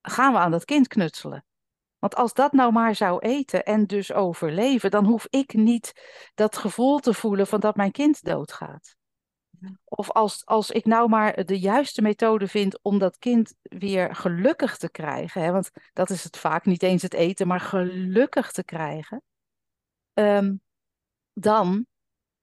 gaan 0.00 0.32
we 0.32 0.38
aan 0.38 0.50
dat 0.50 0.64
kind 0.64 0.88
knutselen. 0.88 1.44
Want 1.98 2.14
als 2.14 2.34
dat 2.34 2.52
nou 2.52 2.72
maar 2.72 2.94
zou 2.94 3.18
eten 3.18 3.64
en 3.64 3.86
dus 3.86 4.12
overleven, 4.12 4.90
dan 4.90 5.04
hoef 5.04 5.26
ik 5.28 5.52
niet 5.52 5.92
dat 6.34 6.56
gevoel 6.56 6.98
te 6.98 7.14
voelen 7.14 7.46
van 7.46 7.60
dat 7.60 7.76
mijn 7.76 7.92
kind 7.92 8.24
doodgaat. 8.24 8.96
Of 9.84 10.10
als, 10.10 10.46
als 10.46 10.70
ik 10.70 10.84
nou 10.84 11.08
maar 11.08 11.44
de 11.44 11.58
juiste 11.58 12.02
methode 12.02 12.48
vind 12.48 12.82
om 12.82 12.98
dat 12.98 13.18
kind 13.18 13.54
weer 13.62 14.14
gelukkig 14.14 14.76
te 14.76 14.90
krijgen, 14.90 15.42
hè, 15.42 15.52
want 15.52 15.70
dat 15.92 16.10
is 16.10 16.24
het 16.24 16.36
vaak, 16.36 16.64
niet 16.64 16.82
eens 16.82 17.02
het 17.02 17.14
eten, 17.14 17.46
maar 17.46 17.60
gelukkig 17.60 18.52
te 18.52 18.64
krijgen, 18.64 19.22
ehm, 20.12 20.54
dan 21.32 21.86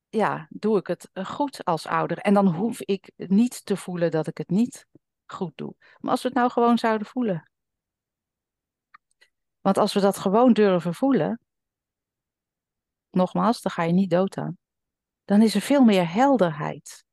ja, 0.09 0.47
doe 0.49 0.77
ik 0.77 0.87
het 0.87 1.09
goed 1.13 1.65
als 1.65 1.87
ouder. 1.87 2.17
En 2.17 2.33
dan 2.33 2.47
hoef 2.47 2.81
ik 2.81 3.11
niet 3.15 3.65
te 3.65 3.77
voelen 3.77 4.11
dat 4.11 4.27
ik 4.27 4.37
het 4.37 4.49
niet 4.49 4.87
goed 5.25 5.57
doe. 5.57 5.75
Maar 5.99 6.11
als 6.11 6.21
we 6.21 6.27
het 6.27 6.37
nou 6.37 6.49
gewoon 6.49 6.77
zouden 6.77 7.07
voelen. 7.07 7.51
Want 9.61 9.77
als 9.77 9.93
we 9.93 9.99
dat 9.99 10.17
gewoon 10.17 10.53
durven 10.53 10.93
voelen, 10.93 11.39
nogmaals, 13.09 13.61
dan 13.61 13.71
ga 13.71 13.83
je 13.83 13.93
niet 13.93 14.09
dood 14.09 14.37
aan. 14.37 14.57
Dan 15.25 15.41
is 15.41 15.55
er 15.55 15.61
veel 15.61 15.83
meer 15.83 16.11
helderheid. 16.11 17.05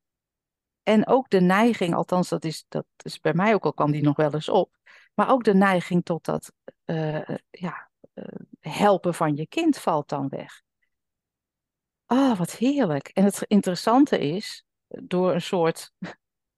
En 0.84 1.06
ook 1.06 1.30
de 1.30 1.40
neiging, 1.40 1.94
althans 1.94 2.28
dat 2.28 2.44
is, 2.44 2.64
dat 2.68 2.86
is 2.96 3.20
bij 3.20 3.34
mij 3.34 3.54
ook 3.54 3.64
al 3.64 3.72
kwam 3.72 3.90
die 3.90 4.02
nog 4.02 4.16
wel 4.16 4.34
eens 4.34 4.48
op, 4.48 4.76
maar 5.14 5.30
ook 5.30 5.44
de 5.44 5.54
neiging 5.54 6.04
tot 6.04 6.24
dat 6.24 6.52
uh, 6.84 7.28
ja, 7.50 7.90
uh, 8.14 8.24
helpen 8.60 9.14
van 9.14 9.36
je 9.36 9.46
kind 9.46 9.78
valt 9.78 10.08
dan 10.08 10.28
weg. 10.28 10.62
Ah, 12.06 12.18
oh, 12.18 12.38
wat 12.38 12.52
heerlijk. 12.52 13.08
En 13.08 13.24
het 13.24 13.42
interessante 13.42 14.18
is, 14.18 14.64
door 14.88 15.34
een 15.34 15.42
soort, 15.42 15.92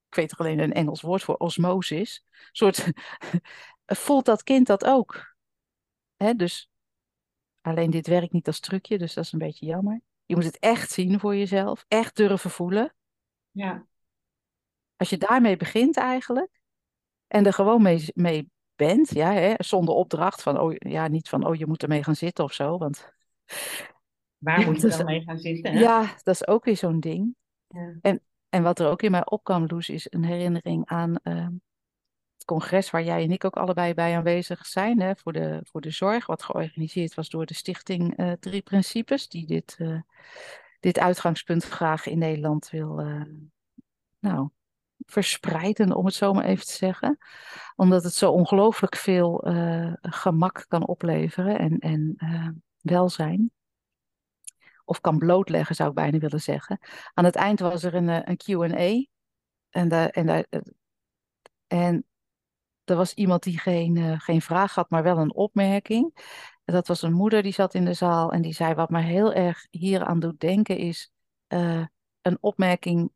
ik 0.09 0.15
weet 0.15 0.33
er 0.33 0.39
alleen 0.39 0.59
een 0.59 0.73
Engels 0.73 1.01
woord 1.01 1.23
voor, 1.23 1.37
osmosis, 1.37 2.25
soort, 2.53 2.93
voelt 3.87 4.25
dat 4.25 4.43
kind 4.43 4.67
dat 4.67 4.85
ook. 4.85 5.35
Hè, 6.17 6.35
dus 6.35 6.71
alleen 7.61 7.91
dit 7.91 8.07
werkt 8.07 8.33
niet 8.33 8.47
als 8.47 8.61
trucje, 8.61 8.99
dus 8.99 9.15
dat 9.15 9.25
is 9.25 9.33
een 9.33 9.39
beetje 9.39 9.67
jammer. 9.67 10.01
Je 10.25 10.35
moet 10.35 10.45
het 10.45 10.59
echt 10.59 10.91
zien 10.91 11.21
voor 11.21 11.37
jezelf, 11.37 11.85
echt 11.89 12.17
durven 12.17 12.51
voelen. 12.51 12.95
Ja. 13.51 13.87
Als 14.97 15.11
je 15.11 15.19
daarmee 15.19 15.57
begint 15.57 15.97
eigenlijk, 15.97 16.61
en 17.27 17.47
er 17.47 17.53
gewoon 17.53 17.83
mee, 17.83 18.05
mee 18.15 18.51
bent, 18.77 19.11
ja, 19.11 19.33
hè, 19.33 19.55
zonder 19.59 19.95
opdracht 19.95 20.43
van, 20.43 20.61
oh 20.61 20.75
ja, 20.79 21.09
niet 21.09 21.29
van, 21.29 21.47
oh 21.47 21.55
je 21.55 21.67
moet 21.67 21.83
ermee 21.83 22.03
gaan 22.03 22.17
zitten 22.17 22.45
of 22.45 22.53
zo, 22.53 22.79
want... 22.79 23.13
Waar 24.39 24.65
moet 24.67 24.81
je 24.81 24.89
dan 24.89 25.05
mee 25.05 25.23
gaan 25.23 25.39
zitten? 25.39 25.73
Hè? 25.73 25.79
Ja, 25.79 26.15
dat 26.23 26.35
is 26.35 26.47
ook 26.47 26.65
weer 26.65 26.77
zo'n 26.77 27.01
ding. 27.01 27.35
Ja. 27.67 27.95
En, 28.01 28.23
en 28.49 28.63
wat 28.63 28.79
er 28.79 28.89
ook 28.89 29.03
in 29.03 29.11
mij 29.11 29.27
opkwam, 29.27 29.67
Loes, 29.67 29.89
is 29.89 30.07
een 30.11 30.25
herinnering 30.25 30.87
aan 30.87 31.19
uh, 31.23 31.47
het 32.35 32.45
congres 32.45 32.91
waar 32.91 33.05
jij 33.05 33.23
en 33.23 33.31
ik 33.31 33.45
ook 33.45 33.57
allebei 33.57 33.95
bij 33.95 34.17
aanwezig 34.17 34.67
zijn, 34.67 35.01
hè, 35.01 35.17
voor, 35.17 35.33
de, 35.33 35.61
voor 35.63 35.81
de 35.81 35.91
zorg, 35.91 36.27
wat 36.27 36.43
georganiseerd 36.43 37.15
was 37.15 37.29
door 37.29 37.47
de 37.47 37.55
stichting 37.55 38.19
uh, 38.19 38.33
Drie 38.33 38.63
Principes, 38.63 39.29
die 39.29 39.47
dit, 39.47 39.77
uh, 39.79 40.01
dit 40.81 40.99
uitgangspunt 40.99 41.65
graag 41.65 42.07
in 42.07 42.19
Nederland 42.19 42.71
wil, 42.71 42.95
nou, 44.19 44.49
verspreiden, 45.07 45.95
om 45.95 46.05
het 46.05 46.15
zo 46.15 46.33
maar 46.33 46.45
even 46.45 46.67
te 46.67 46.73
zeggen. 46.73 47.19
Omdat 47.77 48.05
het 48.05 48.15
zo 48.15 48.31
ongelooflijk 48.31 48.97
veel 48.97 49.49
uh, 49.49 49.93
gemak 50.01 50.65
kan 50.69 50.87
opleveren 50.87 51.59
en, 51.59 51.79
en 51.79 52.15
uh, 52.17 52.49
welzijn. 52.81 53.51
Of 54.85 55.01
kan 55.01 55.19
blootleggen, 55.19 55.75
zou 55.75 55.89
ik 55.89 55.95
bijna 55.95 56.19
willen 56.19 56.41
zeggen. 56.41 56.79
Aan 57.15 57.25
het 57.25 57.35
eind 57.35 57.61
was 57.61 57.83
er 57.83 57.95
een, 57.95 58.09
een 58.09 58.37
QA. 58.45 59.07
En, 59.71 59.89
de, 59.89 60.11
en, 60.11 60.27
de, 60.27 60.65
en 61.67 62.05
er 62.85 62.97
was 62.97 63.15
iemand 63.15 63.43
die 63.43 63.59
geen, 63.59 64.21
geen 64.21 64.43
vraag 64.43 64.75
had, 64.75 64.91
maar 64.91 65.03
wel 65.03 65.19
een 65.19 65.35
opmerking. 65.35 66.15
En 66.65 66.75
dat 66.75 66.89
was 66.89 67.03
een 67.03 67.13
moeder 67.13 67.43
die 67.43 67.53
zat 67.53 67.75
in 67.75 67.85
de 67.85 67.93
zaal 67.93 68.33
en 68.33 68.43
die 68.43 68.55
zei: 68.55 68.75
Wat 68.75 68.91
me 68.91 69.01
heel 69.01 69.33
erg 69.33 69.67
hieraan 69.71 70.21
doet 70.21 70.41
denken 70.41 70.77
is 70.77 71.13
een 72.27 72.39
opmerking 72.41 73.11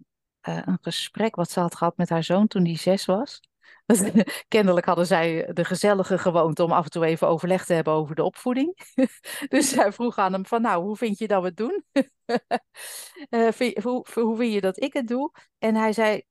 uh, 0.49 0.63
een 0.65 0.79
gesprek 0.81 1.35
wat 1.35 1.51
ze 1.51 1.61
had 1.61 1.75
gehad 1.75 1.97
met 1.97 2.09
haar 2.09 2.25
zoon 2.25 2.47
toen 2.47 2.63
die 2.63 2.79
zes 2.79 3.05
was. 3.05 3.41
Kennelijk 4.49 4.87
hadden 4.87 5.07
zij 5.07 5.51
de 5.53 5.65
gezellige 5.65 6.19
gewoonte 6.19 6.65
om 6.65 6.73
af 6.73 6.85
en 6.85 6.91
toe 6.91 7.05
even 7.05 7.29
overleg 7.29 7.65
te 7.65 7.73
hebben 7.73 7.93
over 7.93 8.15
de 8.15 8.25
opvoeding. 8.25 8.79
dus 9.49 9.69
zij 9.69 9.93
vroeg 9.93 10.19
aan 10.19 10.33
hem 10.33 10.47
van 10.47 10.63
nou, 10.63 10.85
hoe 10.85 10.97
vind 10.97 11.19
je 11.19 11.27
dat 11.27 11.43
we 11.43 11.49
het 11.49 11.57
doen? 11.57 11.85
vind, 13.55 13.83
hoe, 13.83 14.07
hoe 14.15 14.37
vind 14.37 14.53
je 14.53 14.61
dat 14.61 14.83
ik 14.83 14.93
het 14.93 15.09
doe? 15.09 15.33
En 15.59 15.75
hij 15.75 15.93
zei, 15.93 16.23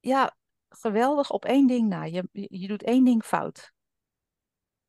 ja, 0.00 0.36
geweldig 0.68 1.30
op 1.30 1.44
één 1.44 1.66
ding 1.66 1.88
na. 1.88 2.04
Je, 2.04 2.28
je 2.32 2.66
doet 2.66 2.82
één 2.82 3.04
ding 3.04 3.24
fout. 3.24 3.72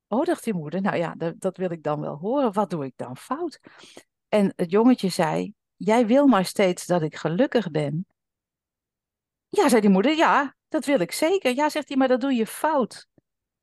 Oh, 0.08 0.26
dacht 0.26 0.44
die 0.44 0.54
moeder, 0.54 0.82
nou 0.82 0.98
ja, 0.98 1.16
dat 1.38 1.58
wil 1.58 1.72
ik 1.72 1.84
dan 1.84 2.00
wel 2.00 2.16
horen. 2.16 2.54
Wat 2.54 2.70
doe 2.70 2.86
ik 2.86 2.94
dan 2.96 3.18
fout? 3.18 3.60
En 4.28 4.54
het 4.56 4.72
jongetje 4.72 5.10
zei, 5.10 5.54
jij 5.76 6.08
wil 6.08 6.28
maar 6.28 6.46
steeds 6.46 6.86
dat 6.86 7.02
ik 7.02 7.16
gelukkig 7.16 7.72
ben. 7.72 8.06
Ja, 9.50 9.70
zei 9.70 9.82
die 9.82 9.90
moeder, 9.90 10.16
ja, 10.16 10.56
dat 10.68 10.86
wil 10.86 11.00
ik 11.00 11.12
zeker. 11.12 11.56
Ja, 11.56 11.70
zegt 11.70 11.88
hij, 11.88 11.98
maar 11.98 12.08
dat 12.08 12.22
doe 12.22 12.34
je 12.34 12.48
fout. 12.48 13.08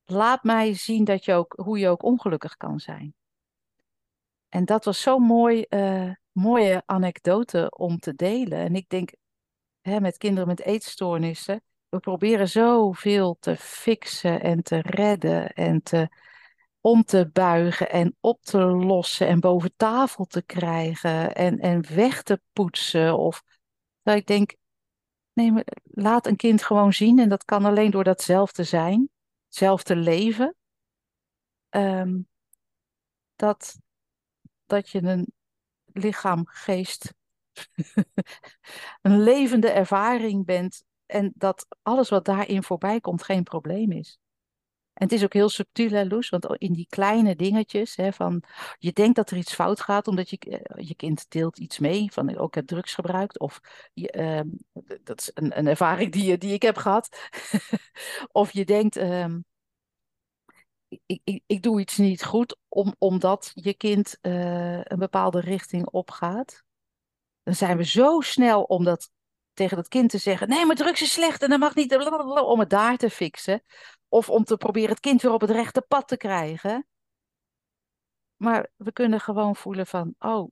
Laat 0.05 0.42
mij 0.44 0.75
zien 0.75 1.05
dat 1.05 1.25
je 1.25 1.33
ook, 1.33 1.53
hoe 1.57 1.79
je 1.79 1.88
ook 1.88 2.03
ongelukkig 2.03 2.57
kan 2.57 2.81
zijn. 2.81 3.14
En 4.49 4.64
dat 4.64 4.85
was 4.85 5.01
zo'n 5.01 5.22
mooi, 5.22 5.64
uh, 5.68 6.11
mooie 6.33 6.83
anekdote 6.87 7.70
om 7.70 7.99
te 7.99 8.14
delen. 8.14 8.59
En 8.59 8.75
ik 8.75 8.88
denk, 8.88 9.12
hè, 9.81 10.01
met 10.01 10.16
kinderen 10.16 10.49
met 10.49 10.61
eetstoornissen, 10.61 11.62
we 11.88 11.99
proberen 11.99 12.49
zoveel 12.49 13.37
te 13.40 13.57
fixen 13.57 14.40
en 14.40 14.62
te 14.62 14.81
redden 14.81 15.53
en 15.53 15.83
te, 15.83 16.09
om 16.81 17.03
te 17.05 17.31
buigen 17.33 17.90
en 17.90 18.16
op 18.20 18.42
te 18.42 18.59
lossen 18.59 19.29
en 19.29 19.40
boven 19.40 19.72
tafel 19.77 20.25
te 20.25 20.42
krijgen 20.42 21.35
en, 21.35 21.59
en 21.59 21.94
weg 21.94 22.22
te 22.22 22.40
poetsen. 22.53 23.18
Of 23.18 23.42
dat 24.03 24.16
ik 24.16 24.27
denk, 24.27 24.55
Nee, 25.37 25.53
laat 25.85 26.27
een 26.27 26.37
kind 26.37 26.62
gewoon 26.62 26.92
zien. 26.92 27.18
En 27.18 27.29
dat 27.29 27.44
kan 27.44 27.64
alleen 27.64 27.90
door 27.90 28.05
dat 28.05 28.22
zelf 28.22 28.53
te 28.53 28.64
zijn, 28.64 29.09
zelf 29.49 29.83
te 29.83 29.96
leven. 29.96 30.55
Um, 31.70 32.29
dat, 33.37 33.79
dat 34.66 34.88
je 34.88 35.03
een 35.03 35.33
lichaam, 35.85 36.46
geest, 36.46 37.14
een 39.03 39.20
levende 39.22 39.70
ervaring 39.70 40.44
bent 40.44 40.85
En 41.07 41.33
dat 41.35 41.66
alles 41.83 42.09
wat 42.09 42.25
daarin 42.25 42.62
voorbij 42.62 43.01
komt 43.01 43.22
geen 43.22 43.42
probleem 43.42 43.92
is. 43.92 44.18
En 44.96 45.04
het 45.04 45.12
is 45.12 45.24
ook 45.24 45.32
heel 45.32 45.48
subtiel, 45.48 45.90
hè, 45.90 46.04
Loes? 46.04 46.28
Want 46.28 46.46
in 46.59 46.72
die 46.72 46.87
kleine 46.88 47.37
dingetjes, 47.37 47.96
hè, 47.96 48.12
van 48.12 48.42
je 48.78 48.92
denkt 48.92 49.16
dat 49.16 49.30
er 49.30 49.37
iets 49.37 49.54
fout 49.54 49.80
gaat, 49.80 50.09
omdat 50.09 50.30
je, 50.30 50.38
eh, 50.38 50.87
je 50.87 50.94
kind 50.94 51.30
deelt 51.30 51.59
iets 51.59 51.78
mee, 51.78 52.12
van 52.12 52.37
ook 52.37 52.54
het 52.54 52.66
drugs 52.66 52.94
gebruikt. 52.94 53.38
Of 53.38 53.61
ehm, 53.94 54.48
dat 55.02 55.20
is 55.20 55.30
een, 55.35 55.59
een 55.59 55.66
ervaring 55.66 56.12
die, 56.12 56.38
die 56.38 56.52
ik 56.52 56.62
heb 56.62 56.76
gehad. 56.76 57.28
of 58.32 58.52
je 58.52 58.64
denkt, 58.64 58.96
ehm, 58.96 59.38
ik, 61.06 61.20
ik, 61.24 61.42
ik 61.46 61.62
doe 61.62 61.80
iets 61.80 61.96
niet 61.96 62.24
goed, 62.24 62.59
om, 62.68 62.94
omdat 62.98 63.50
je 63.54 63.74
kind 63.74 64.18
eh, 64.20 64.80
een 64.82 64.98
bepaalde 64.98 65.40
richting 65.40 65.87
opgaat. 65.87 66.64
Dan 67.42 67.54
zijn 67.54 67.76
we 67.76 67.85
zo 67.85 68.20
snel 68.20 68.62
om 68.62 68.85
dat 68.85 69.11
tegen 69.57 69.77
dat 69.77 69.88
kind 69.88 70.11
te 70.11 70.19
zeggen: 70.19 70.49
nee, 70.49 70.66
maar 70.66 70.77
drugs 70.77 71.03
is 71.03 71.12
slecht 71.12 71.42
en 71.42 71.51
dat 71.51 71.59
mag 71.59 71.75
niet, 71.75 71.97
om 71.97 72.61
het 72.61 72.71
daar 72.71 72.97
te 72.97 73.11
fixen. 73.11 73.62
Of 74.09 74.31
om 74.31 74.45
te 74.45 74.57
proberen 74.57 74.90
het 74.90 75.01
kind 75.01 75.23
weer 75.23 75.33
op 75.33 75.40
het 75.40 75.51
rechte 75.51 75.81
pad 75.88 76.09
te 76.09 76.16
krijgen. 76.16 76.87
Maar 78.37 78.71
we 78.77 78.92
kunnen 78.92 79.21
gewoon 79.21 79.57
voelen 79.57 79.87
van, 79.87 80.14
oh, 80.19 80.51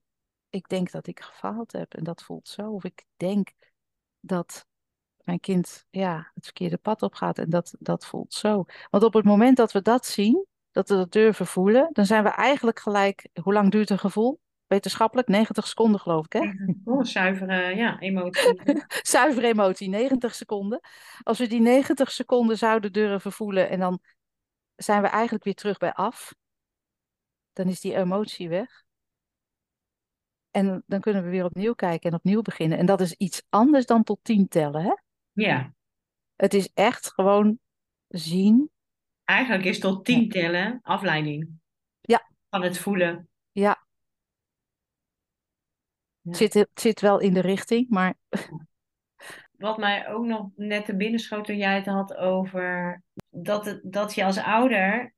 ik 0.50 0.68
denk 0.68 0.90
dat 0.90 1.06
ik 1.06 1.20
gefaald 1.20 1.72
heb 1.72 1.94
en 1.94 2.04
dat 2.04 2.22
voelt 2.22 2.48
zo. 2.48 2.70
Of 2.70 2.84
ik 2.84 3.04
denk 3.16 3.52
dat 4.20 4.66
mijn 5.24 5.40
kind 5.40 5.86
ja, 5.90 6.30
het 6.34 6.44
verkeerde 6.44 6.76
pad 6.76 7.02
op 7.02 7.14
gaat 7.14 7.38
en 7.38 7.50
dat, 7.50 7.74
dat 7.78 8.06
voelt 8.06 8.34
zo. 8.34 8.64
Want 8.90 9.04
op 9.04 9.12
het 9.14 9.24
moment 9.24 9.56
dat 9.56 9.72
we 9.72 9.82
dat 9.82 10.06
zien, 10.06 10.46
dat 10.70 10.88
we 10.88 10.94
dat 10.94 11.12
durven 11.12 11.46
voelen, 11.46 11.88
dan 11.92 12.06
zijn 12.06 12.22
we 12.22 12.28
eigenlijk 12.28 12.78
gelijk, 12.80 13.28
hoe 13.42 13.52
lang 13.52 13.70
duurt 13.70 13.90
een 13.90 13.98
gevoel? 13.98 14.40
Wetenschappelijk 14.74 15.28
90 15.28 15.66
seconden 15.66 16.00
geloof 16.00 16.24
ik, 16.24 16.32
hè? 16.32 16.52
Oh, 16.84 17.04
zuivere 17.04 17.74
ja, 17.74 17.98
emotie. 17.98 18.82
zuivere 19.02 19.46
emotie, 19.46 19.88
90 19.88 20.34
seconden. 20.34 20.80
Als 21.22 21.38
we 21.38 21.46
die 21.46 21.60
90 21.60 22.10
seconden 22.10 22.58
zouden 22.58 22.92
durven 22.92 23.32
voelen 23.32 23.68
en 23.68 23.78
dan 23.78 24.00
zijn 24.76 25.02
we 25.02 25.08
eigenlijk 25.08 25.44
weer 25.44 25.54
terug 25.54 25.78
bij 25.78 25.92
af, 25.92 26.34
dan 27.52 27.68
is 27.68 27.80
die 27.80 27.94
emotie 27.94 28.48
weg. 28.48 28.82
En 30.50 30.82
dan 30.86 31.00
kunnen 31.00 31.24
we 31.24 31.30
weer 31.30 31.44
opnieuw 31.44 31.74
kijken 31.74 32.10
en 32.10 32.16
opnieuw 32.16 32.42
beginnen. 32.42 32.78
En 32.78 32.86
dat 32.86 33.00
is 33.00 33.12
iets 33.12 33.42
anders 33.48 33.86
dan 33.86 34.02
tot 34.02 34.18
tien 34.22 34.48
tellen, 34.48 34.82
hè? 34.82 34.94
Ja. 35.32 35.74
Het 36.36 36.54
is 36.54 36.70
echt 36.72 37.12
gewoon 37.12 37.58
zien. 38.08 38.70
Eigenlijk 39.24 39.64
is 39.64 39.78
tot 39.78 40.04
tien 40.04 40.28
tellen 40.28 40.80
afleiding. 40.82 41.48
Ja. 42.00 42.30
Van 42.50 42.62
het 42.62 42.78
voelen. 42.78 43.28
Ja. 43.52 43.83
Het, 46.24 46.36
zit, 46.36 46.54
het 46.54 46.68
zit 46.74 47.00
wel 47.00 47.20
in 47.20 47.34
de 47.34 47.40
richting, 47.40 47.88
maar... 47.88 48.14
Wat 49.56 49.78
mij 49.78 50.08
ook 50.08 50.24
nog 50.24 50.48
net 50.56 50.84
te 50.84 50.96
binnen 50.96 51.20
schoot 51.20 51.44
toen 51.44 51.56
jij 51.56 51.74
het 51.74 51.86
had 51.86 52.16
over... 52.16 53.02
Dat, 53.30 53.64
het, 53.64 53.80
dat 53.82 54.14
je 54.14 54.24
als 54.24 54.38
ouder 54.38 55.14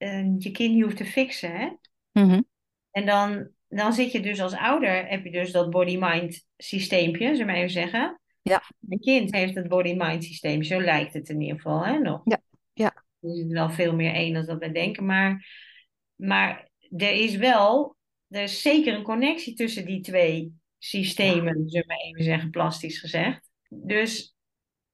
uh, 0.00 0.34
je 0.38 0.50
kind 0.50 0.74
niet 0.74 0.82
hoeft 0.82 0.96
te 0.96 1.04
fixen, 1.04 1.56
hè? 1.56 1.70
Mm 2.12 2.44
En 2.90 3.06
dan, 3.06 3.50
dan 3.68 3.92
zit 3.92 4.12
je 4.12 4.20
dus 4.20 4.40
als 4.40 4.54
ouder, 4.54 5.08
heb 5.08 5.24
je 5.24 5.30
dus 5.30 5.52
dat 5.52 5.70
body-mind 5.70 6.46
systeempje, 6.56 7.24
zullen 7.24 7.38
we 7.38 7.44
maar 7.44 7.54
even 7.54 7.70
zeggen. 7.70 8.20
Ja. 8.42 8.62
Een 8.88 9.00
kind 9.00 9.34
heeft 9.34 9.54
het 9.54 9.68
body-mind 9.68 10.24
systeem, 10.24 10.62
zo 10.62 10.80
lijkt 10.80 11.12
het 11.12 11.28
in 11.28 11.40
ieder 11.40 11.56
geval, 11.56 11.84
hè, 11.84 11.98
nog. 11.98 12.20
Ja, 12.24 12.40
ja. 12.72 13.04
Er 13.20 13.30
is 13.30 13.46
wel 13.46 13.70
veel 13.70 13.94
meer 13.94 14.14
één 14.14 14.34
dan 14.34 14.46
dat 14.46 14.58
we 14.58 14.72
denken, 14.72 15.06
maar, 15.06 15.46
maar 16.14 16.68
er 16.96 17.12
is 17.12 17.36
wel 17.36 17.96
er 18.30 18.42
is 18.42 18.62
zeker 18.62 18.94
een 18.94 19.02
connectie 19.02 19.54
tussen 19.54 19.86
die 19.86 20.00
twee 20.00 20.54
systemen, 20.78 21.68
zullen 21.68 21.86
we 21.86 22.02
even 22.04 22.24
zeggen, 22.24 22.50
plastisch 22.50 22.98
gezegd. 22.98 23.50
Dus 23.68 24.34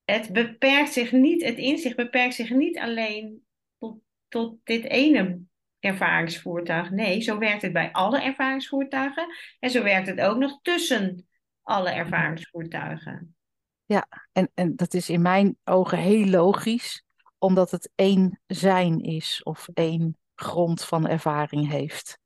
het 0.05 0.33
beperkt 0.33 0.93
zich 0.93 1.13
niet, 1.13 1.43
het 1.43 1.59
inzicht 1.59 1.97
beperkt 1.97 2.35
zich 2.35 2.51
niet 2.51 2.79
alleen 2.79 3.45
tot, 3.79 3.99
tot 4.29 4.57
dit 4.65 4.85
ene 4.85 5.41
ervaringsvoertuig. 5.81 6.91
Nee, 6.91 7.21
zo 7.21 7.39
werkt 7.39 7.63
het 7.63 7.73
bij 7.73 7.93
alle 7.93 8.23
ervaringsvoertuigen. 8.23 9.27
En 9.59 9.71
zo 9.71 9.83
werkt 9.83 10.07
het 10.07 10.21
ook 10.21 10.37
nog 10.37 10.59
tussen 10.63 11.27
alle 11.63 11.91
ervaringsvoertuigen. 11.91 13.37
Ja, 13.85 14.07
en, 14.33 14.51
en 14.55 14.77
dat 14.77 14.95
is 14.95 15.09
in 15.09 15.23
mijn 15.23 15.57
ogen 15.65 15.99
heel 15.99 16.27
logisch, 16.27 17.05
omdat 17.39 17.71
het 17.71 17.91
één 17.95 18.41
zijn 18.47 19.01
is 19.01 19.43
of 19.43 19.69
één 19.75 20.17
grond 20.35 20.85
van 20.85 21.09
ervaring 21.09 21.71
heeft. 21.71 22.19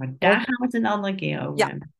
Maar 0.00 0.14
daar 0.18 0.40
gaan 0.40 0.56
we 0.56 0.64
het 0.64 0.74
een 0.74 0.86
andere 0.86 1.14
keer 1.14 1.40
over 1.40 1.58
ja. 1.58 1.66
hebben. 1.66 1.94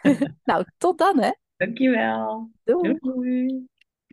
nou, 0.44 0.64
tot 0.78 0.98
dan 0.98 1.18
hè. 1.20 1.30
Dankjewel. 1.56 2.50
Doei. 2.64 2.98
Doei. 2.98 3.68